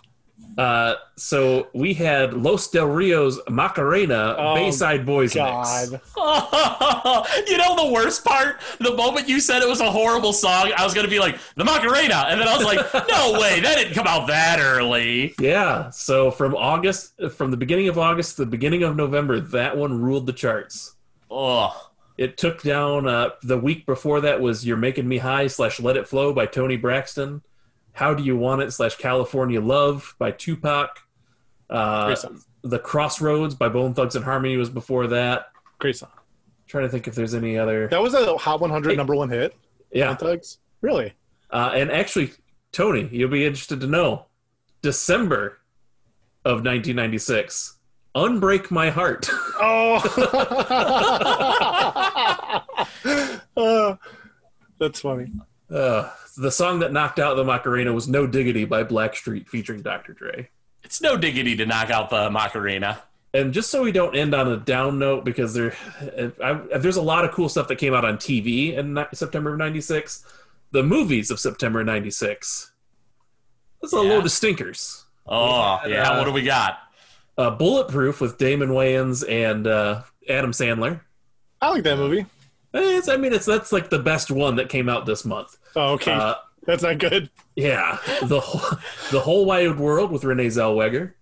[0.58, 5.38] Uh, so we had Los Del Rio's Macarena Oh, Bayside Boys mix.
[5.38, 6.02] God.
[7.48, 8.60] you know the worst part?
[8.80, 11.64] The moment you said it was a horrible song, I was gonna be like the
[11.64, 15.34] Macarena, and then I was like, no way, that didn't come out that early.
[15.40, 19.78] Yeah, so from August, from the beginning of August to the beginning of November, that
[19.78, 20.96] one ruled the charts.
[21.30, 21.74] Ugh.
[22.22, 25.98] It took down uh, the week before that was "You're Making Me High" slash "Let
[25.98, 27.42] It Flow" by Toni Braxton.
[27.94, 31.00] "How Do You Want It" slash "California Love" by Tupac.
[31.68, 32.44] Uh, Great song.
[32.62, 35.48] the Crossroads by Bone Thugs-n-Harmony was before that.
[35.80, 36.12] Great song.
[36.68, 37.88] trying to think if there's any other.
[37.88, 39.56] That was a Hot 100 number one hit.
[39.92, 40.60] Yeah, Thugs.
[40.82, 41.14] Really?
[41.50, 42.34] Uh, and actually,
[42.72, 44.28] Tony, you'll be interested to know
[44.84, 45.58] December
[46.46, 47.78] of 1996,
[48.16, 49.30] Unbreak My Heart.
[49.64, 50.02] Oh.
[53.58, 53.96] Uh,
[54.80, 55.32] that's funny.
[55.70, 60.14] Uh, the song that knocked out the Macarena was No Diggity by Blackstreet featuring Dr.
[60.14, 60.50] Dre.
[60.84, 63.02] It's no diggity to knock out the Macarena.
[63.34, 65.74] And just so we don't end on a down note, because there,
[66.44, 69.60] I, there's a lot of cool stuff that came out on TV in September of
[69.60, 70.26] '96.
[70.72, 72.72] The movies of September '96.
[73.82, 74.02] That's a Yeah.
[74.04, 75.06] load of stinkers.
[75.28, 76.10] Oh, yeah.
[76.12, 76.80] uh, what do we got?
[77.42, 81.02] Uh, Bulletproof with Damon Wayans and uh, Adam Sandler.
[81.60, 82.26] I like that movie.
[82.74, 85.58] It's, I mean, it's that's like the best one that came out this month.
[85.76, 86.12] Oh, okay.
[86.12, 86.36] Uh,
[86.66, 87.30] that's not good.
[87.56, 88.78] Yeah, the whole,
[89.12, 91.14] the whole wide world with Renee Zellweger,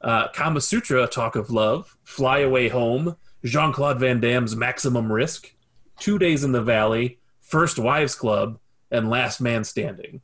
[0.00, 5.54] uh, Kama Sutra, Talk of Love, Fly Away Home, Jean Claude Van Damme's Maximum Risk,
[6.00, 8.58] Two Days in the Valley, First Wives Club,
[8.90, 10.20] and Last Man Standing.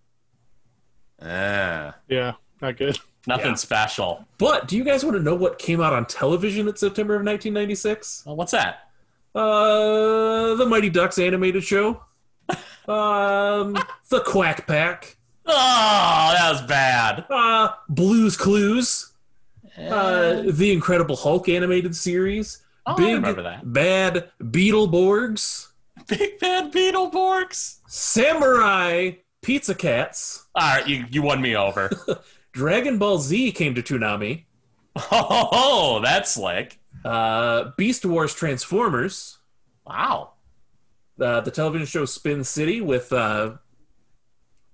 [1.22, 2.98] Ah, Yeah, not good.
[3.28, 3.54] Nothing Yeah.
[3.54, 4.24] special.
[4.38, 7.20] But do you guys want to know what came out on television in September of
[7.24, 8.24] 1996?
[8.26, 8.88] Well, what's that?
[9.34, 12.02] Uh, the Mighty Ducks animated show,
[12.88, 13.76] um,
[14.08, 15.16] the Quack Pack,
[15.46, 17.24] Oh, that was bad.
[17.30, 19.12] uh, Blues Clues.
[19.78, 23.70] uh, the Incredible Hulk animated series, Oh, I Big remember that.
[23.72, 25.68] Bad Beetleborgs,
[26.08, 27.76] Big Bad Beetleborgs.
[27.86, 29.12] Samurai
[29.42, 31.90] Pizza Cats, All right, you, you won me over.
[32.58, 34.42] Dragon Ball Z came to Toonami,
[34.96, 36.80] oh, that's slick.
[37.04, 39.38] uh, Beast Wars Transformers,
[39.86, 40.32] Wow.
[41.20, 43.52] uh, the television show Spin City with uh,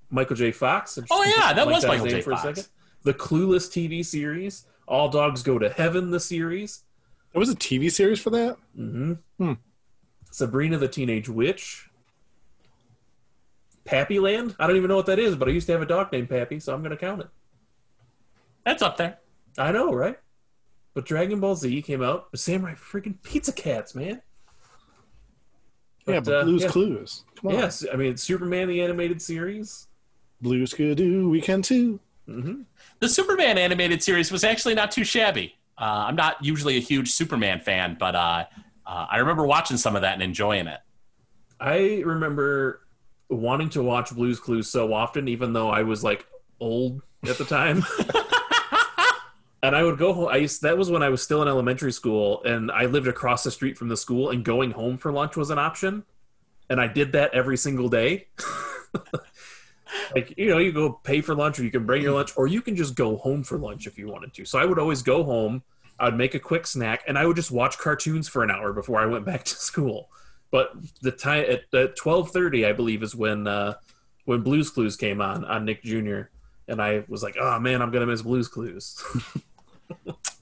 [0.09, 0.51] Michael J.
[0.51, 0.99] Fox.
[1.11, 2.23] Oh, yeah, that was his Michael name J.
[2.23, 2.71] Fox.
[3.03, 6.85] The Clueless TV series, All Dogs Go to Heaven, the series.
[7.35, 8.57] There was a TV series for that.
[8.79, 9.13] Mm-hmm.
[9.39, 9.53] Hmm.
[10.31, 11.91] Sabrina the Teenage Witch.
[13.85, 14.57] Pappy Land?
[14.59, 16.31] I don't even know what that is, but I used to have a dog named
[16.31, 17.29] Pappy, so I'm going to count it.
[18.65, 19.19] That's up there.
[19.59, 20.19] I know, right?
[20.95, 24.23] But Dragon Ball Z came out with Samurai freaking Pizza Cats, man.
[26.07, 26.69] yeah, But, but uh, Blue's yeah.
[26.69, 27.25] Clues.
[27.37, 27.59] Come on.
[27.59, 29.89] Yes, I mean Superman the animated series.
[30.41, 31.29] Blue's could do.
[31.29, 32.01] We can too.
[32.29, 32.63] Mm-hmm.
[33.01, 35.55] The Superman animated series was actually not too shabby.
[35.77, 38.45] Uh, I'm not usually a huge Superman fan, but uh,
[38.87, 40.81] uh, I remember watching some of that and enjoying it.
[41.61, 42.81] I remember
[43.29, 46.27] wanting to watch Blue's Clues so often, even though I was like
[46.61, 47.85] old at the time.
[49.65, 50.29] and I would go home.
[50.29, 53.45] I used, that was when I was still in elementary school, and I lived across
[53.45, 56.05] the street from the school, and going home for lunch was an option.
[56.69, 58.29] And I did that every single day.
[60.15, 62.47] like you know, you go pay for lunch, or you can bring your lunch, or
[62.47, 64.45] you can just go home for lunch if you wanted to.
[64.45, 65.63] So I would always go home.
[65.99, 68.75] I would make a quick snack, and I would just watch cartoons for an hour
[68.75, 70.11] before I went back to school.
[70.51, 73.77] But the time at, at twelve thirty, I believe, is when uh,
[74.27, 76.23] when Blue's Clues came on on Nick Jr.
[76.69, 79.03] And I was like, "Oh man, I'm gonna miss Blue's Clues."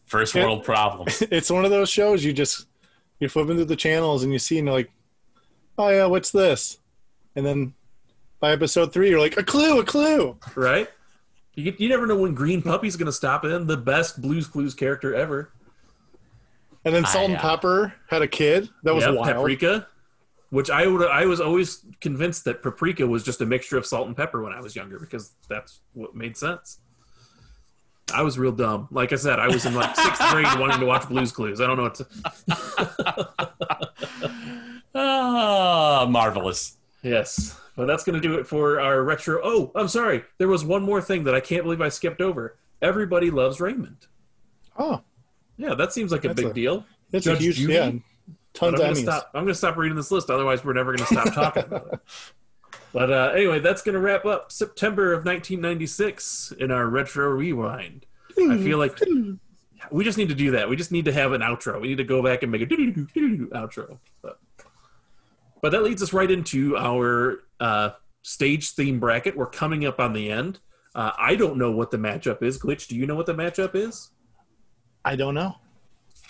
[0.06, 0.44] First Yeah.
[0.44, 1.22] world problems.
[1.30, 2.66] it's one of those shows you just
[3.18, 4.90] you're flipping through the channels and you see and you're like,
[5.78, 6.78] oh yeah, what's this?
[7.36, 7.72] And then
[8.40, 10.36] by episode three, you're like, a clue, a clue.
[10.56, 10.88] right?
[11.54, 13.66] You, get- you never know when Green Puppy's gonna stop in.
[13.66, 15.50] The best Blue's Clues character ever.
[16.84, 18.68] And then I, Salt and uh, Pepper had a kid.
[18.82, 19.36] That was Yep, wild.
[19.36, 19.86] Paprika,
[20.50, 24.08] which I would I was always convinced that paprika was just a mixture of salt
[24.08, 26.78] and pepper when I was younger because that's what made sense.
[28.14, 28.88] I was real dumb.
[28.90, 31.60] Like I said, I was in like sixth grade wanting to watch Blue's Clues.
[31.60, 32.06] I don't know what to.
[34.94, 36.76] Ah, marvelous.
[37.02, 39.40] Yes, but that's going to do it for our retro.
[39.42, 40.22] Oh, I'm sorry.
[40.38, 42.58] There was one more thing that I can't believe I skipped over.
[42.82, 44.06] Everybody loves Raymond.
[44.78, 45.00] Oh,
[45.56, 46.84] Yeah, that seems like a That's big a- deal.
[47.12, 47.72] it's Judge a huge, Judy?
[47.74, 48.02] yeah, tons
[48.62, 49.02] I'm of gonna Emmys.
[49.02, 49.30] stop.
[49.34, 50.28] I'm gonna stop reading this list.
[50.30, 52.00] Otherwise, we're never gonna stop talking about it.
[52.92, 58.06] But uh, anyway, that's gonna wrap up September of 1996 in our retro rewind.
[58.38, 58.98] I feel like
[59.90, 60.68] we just need to do that.
[60.68, 61.80] We just need to have an outro.
[61.80, 63.98] We need to go back and make a outro.
[64.22, 64.38] But,
[65.60, 67.90] but that leads us right into our uh,
[68.22, 69.36] stage theme bracket.
[69.36, 70.60] We're coming up on the end.
[70.94, 72.58] Uh, I don't know what the matchup is.
[72.58, 74.10] Glitch, do you know what the matchup is?
[75.04, 75.56] I don't know.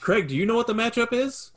[0.01, 1.53] Craig, do you know what the matchup is?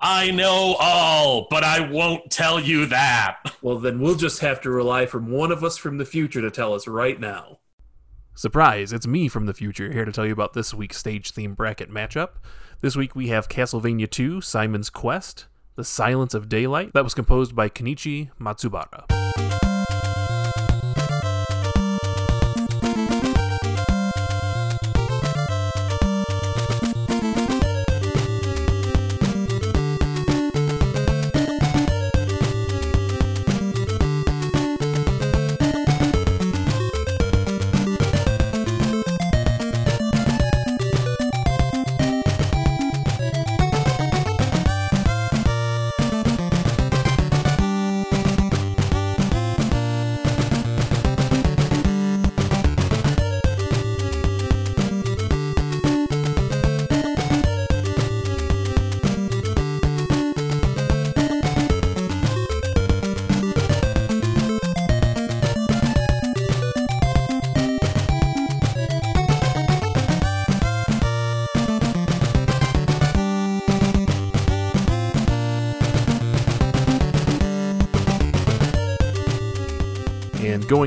[0.00, 3.38] I know all, but I won't tell you that.
[3.62, 6.50] Well, then we'll just have to rely from one of us from the future to
[6.50, 7.58] tell us right now.
[8.34, 11.54] Surprise, it's me from the future here to tell you about this week's stage theme
[11.54, 12.34] bracket matchup.
[12.80, 17.56] This week we have Castlevania 2 Simon's Quest, The Silence of Daylight, that was composed
[17.56, 19.67] by Kenichi Matsubara.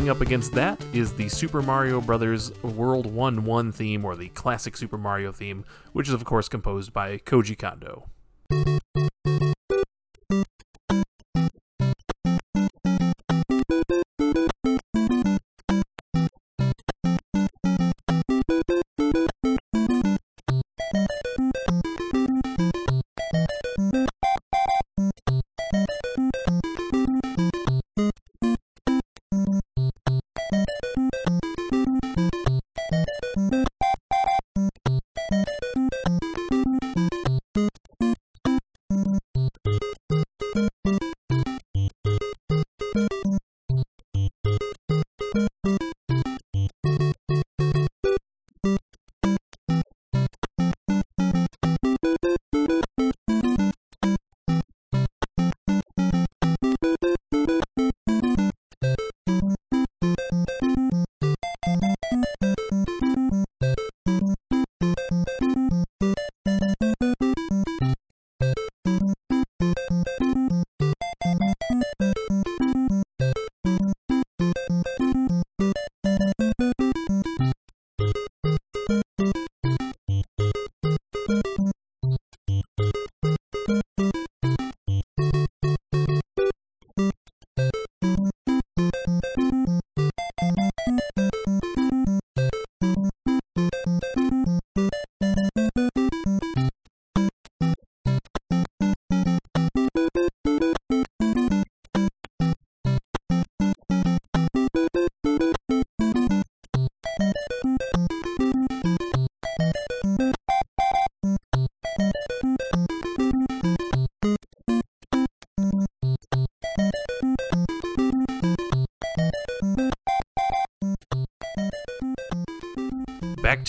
[0.02, 2.52] Going up against that is the Super Mario Bros.
[2.64, 6.92] World 1 1 theme, or the classic Super Mario theme, which is, of course, composed
[6.92, 8.10] by Koji Kondo.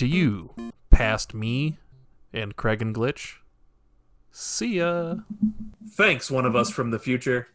[0.02, 0.52] To you,
[0.90, 1.78] past me
[2.32, 3.36] and Craig and Glitch.
[4.32, 5.14] See ya.
[5.90, 7.46] Thanks, one of us from the future.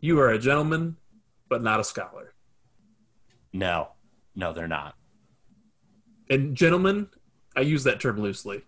[0.00, 0.96] You are a gentleman,
[1.50, 2.32] but not a scholar.
[3.52, 3.88] No,
[4.34, 4.94] no, they're not.
[6.30, 7.10] And gentlemen,
[7.54, 8.62] I use that term loosely.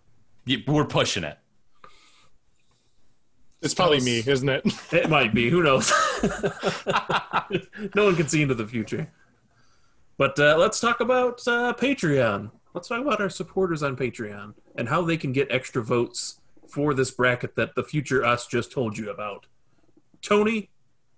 [0.45, 1.39] Y- We're pushing it.
[3.63, 4.63] It's probably me, isn't it?
[4.93, 5.49] It might be.
[5.49, 5.91] Who knows?
[7.95, 9.11] no one can see into the future.
[10.19, 12.51] But uh, let's talk about uh, Patreon.
[12.73, 16.93] Let's talk about our supporters on Patreon and how they can get extra votes for
[16.93, 19.45] this bracket that the future us just told you about.
[20.21, 20.69] Tony,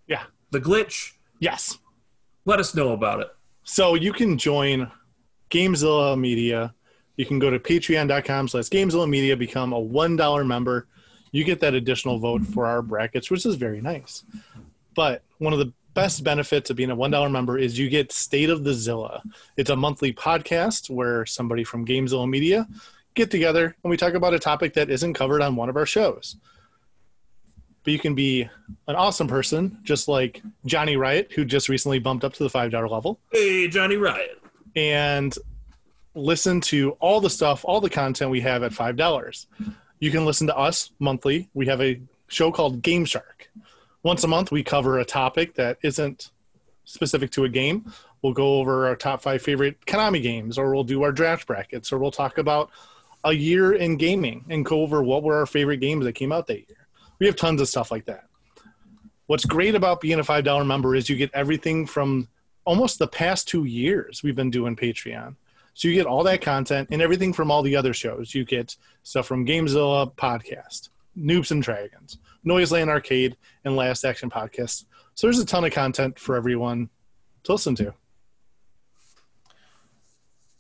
[0.07, 0.23] Yeah.
[0.51, 1.77] the glitch, Yes.
[2.45, 3.27] let us know about it.
[3.63, 4.91] So you can join
[5.49, 6.73] Gamezilla Media.
[7.17, 10.87] You can go to patreon.com slash Gamezilla Media, become a $1 member.
[11.31, 14.23] You get that additional vote for our brackets, which is very nice.
[14.95, 18.49] But one of the best benefits of being a $1 member is you get State
[18.51, 19.23] of the Zilla.
[19.57, 22.67] It's a monthly podcast where somebody from Gamezilla Media
[23.15, 25.85] get together and we talk about a topic that isn't covered on one of our
[25.87, 26.35] shows.
[27.83, 28.41] But you can be
[28.87, 32.89] an awesome person, just like Johnny Riot, who just recently bumped up to the $5
[32.91, 34.41] level Hey, Johnny Riot.
[34.75, 35.35] and
[36.13, 39.47] listen to all the stuff, all the content we have at five dollars.
[39.99, 41.49] You can listen to us monthly.
[41.53, 43.49] We have a show called Game Shark.
[44.05, 46.29] Once a month, we cover a topic that isn't
[46.83, 47.91] specific to a game.
[48.21, 51.91] We'll go over our top five favorite Konami games, or we'll do our draft brackets,
[51.91, 52.69] or we'll talk about
[53.23, 56.45] a year in gaming and go over what were our favorite games that came out
[56.45, 56.85] that year.
[57.17, 58.25] We have tons of stuff like that.
[59.25, 62.27] What's great about being a $5 member is you get everything from
[62.63, 65.35] almost the past two years we've been doing Patreon.
[65.73, 68.35] So you get all that content and everything from all the other shows.
[68.35, 73.35] You get stuff from Gamezilla podcast, Noobs and Dragons, Noiseland Arcade,
[73.65, 74.85] and Last Action Podcast.
[75.15, 76.89] So there's a ton of content for everyone
[77.43, 77.93] to listen to.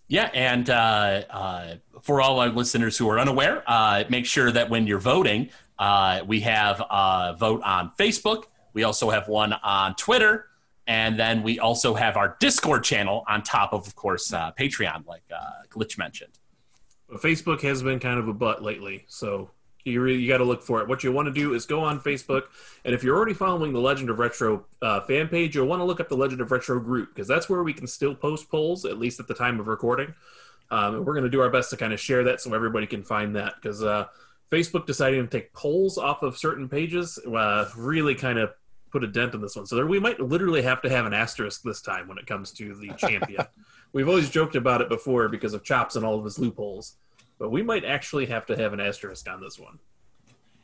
[0.07, 4.69] Yeah, and uh, uh, for all our listeners who are unaware, uh, make sure that
[4.69, 8.43] when you're voting, uh, we have a vote on Facebook.
[8.73, 10.47] We also have one on Twitter,
[10.85, 15.07] and then we also have our Discord channel on top of, of course, uh, Patreon,
[15.07, 16.33] like uh, Glitch mentioned.
[17.09, 19.49] But Facebook has been kind of a butt lately, so
[19.85, 20.87] you really you got to look for it.
[20.87, 22.43] What you want to do is go on Facebook,
[22.83, 25.85] and if you're already following the Legend of Retro uh, fan page, you'll want to
[25.85, 28.83] look up the Legend of Retro group because that's where we can still post polls,
[28.83, 30.13] at least at the time of recording.
[30.71, 32.87] Um, and we're going to do our best to kind of share that so everybody
[32.87, 34.05] can find that because uh,
[34.51, 38.51] Facebook deciding to take polls off of certain pages uh, really kind of
[38.91, 39.65] put a dent in this one.
[39.65, 42.51] So there, we might literally have to have an asterisk this time when it comes
[42.53, 43.45] to the champion.
[43.93, 46.95] We've always joked about it before because of Chops and all of his loopholes,
[47.39, 49.79] but we might actually have to have an asterisk on this one.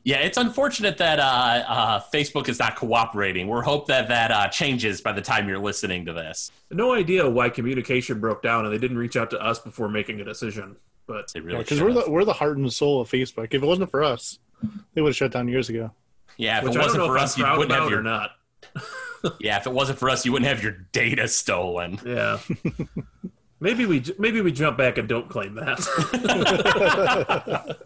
[0.04, 1.24] Yeah, it's unfortunate that uh,
[1.68, 3.48] uh, Facebook is not cooperating.
[3.48, 6.52] We're hope that that uh, changes by the time you're listening to this.
[6.72, 10.20] No idea why communication broke down and they didn't reach out to us before making
[10.20, 10.76] a decision.
[11.06, 13.54] But They really Because should we're the we're the heart and soul of Facebook.
[13.54, 14.40] If it wasn't for us,
[14.96, 15.92] they would have shut down years ago.
[16.38, 17.90] yeah, if which it I don't wasn't know for if us, I'm you wouldn't have
[17.92, 18.32] your or not.
[19.40, 19.58] yeah.
[19.58, 22.00] If it wasn't for us, you wouldn't have your data stolen.
[22.04, 22.40] Yeah.
[23.62, 25.78] maybe we maybe we jump back and don't claim that.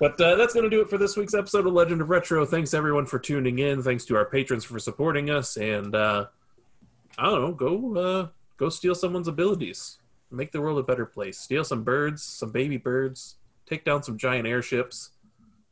[0.00, 2.46] but uh, that's going to do it for this week's episode of Legend of Retro.
[2.46, 3.82] Thanks everyone for tuning in.
[3.82, 5.58] Thanks to our patrons for supporting us.
[5.58, 6.26] And uh,
[7.18, 9.98] I don't know, go uh, go steal someone's abilities.
[10.30, 11.38] Make the world a better place.
[11.38, 13.36] Steal some birds, some baby birds.
[13.66, 15.10] Take down some giant airships,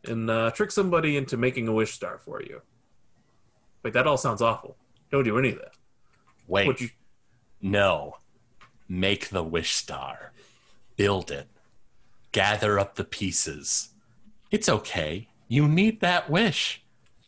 [0.05, 2.61] and uh, trick somebody into making a wish star for you.
[3.83, 4.77] Wait, that all sounds awful.
[5.11, 5.73] Don't do any of that.
[6.47, 6.91] Wait, What you
[7.63, 8.17] no.
[8.93, 10.33] Make the wish star.
[10.97, 11.47] Build it.
[12.33, 13.91] Gather up the pieces.
[14.51, 15.29] It's okay.
[15.47, 16.83] You need that wish.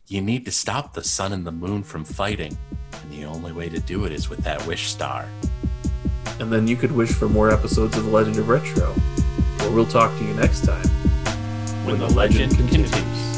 [0.07, 2.57] You need to stop the sun and the moon from fighting.
[2.91, 5.25] And the only way to do it is with that wish star.
[6.39, 8.87] and then you could wish for more episodes of The Legend of Retro.
[9.59, 10.87] Where we'll talk to you next time
[11.85, 13.32] When the legend continues.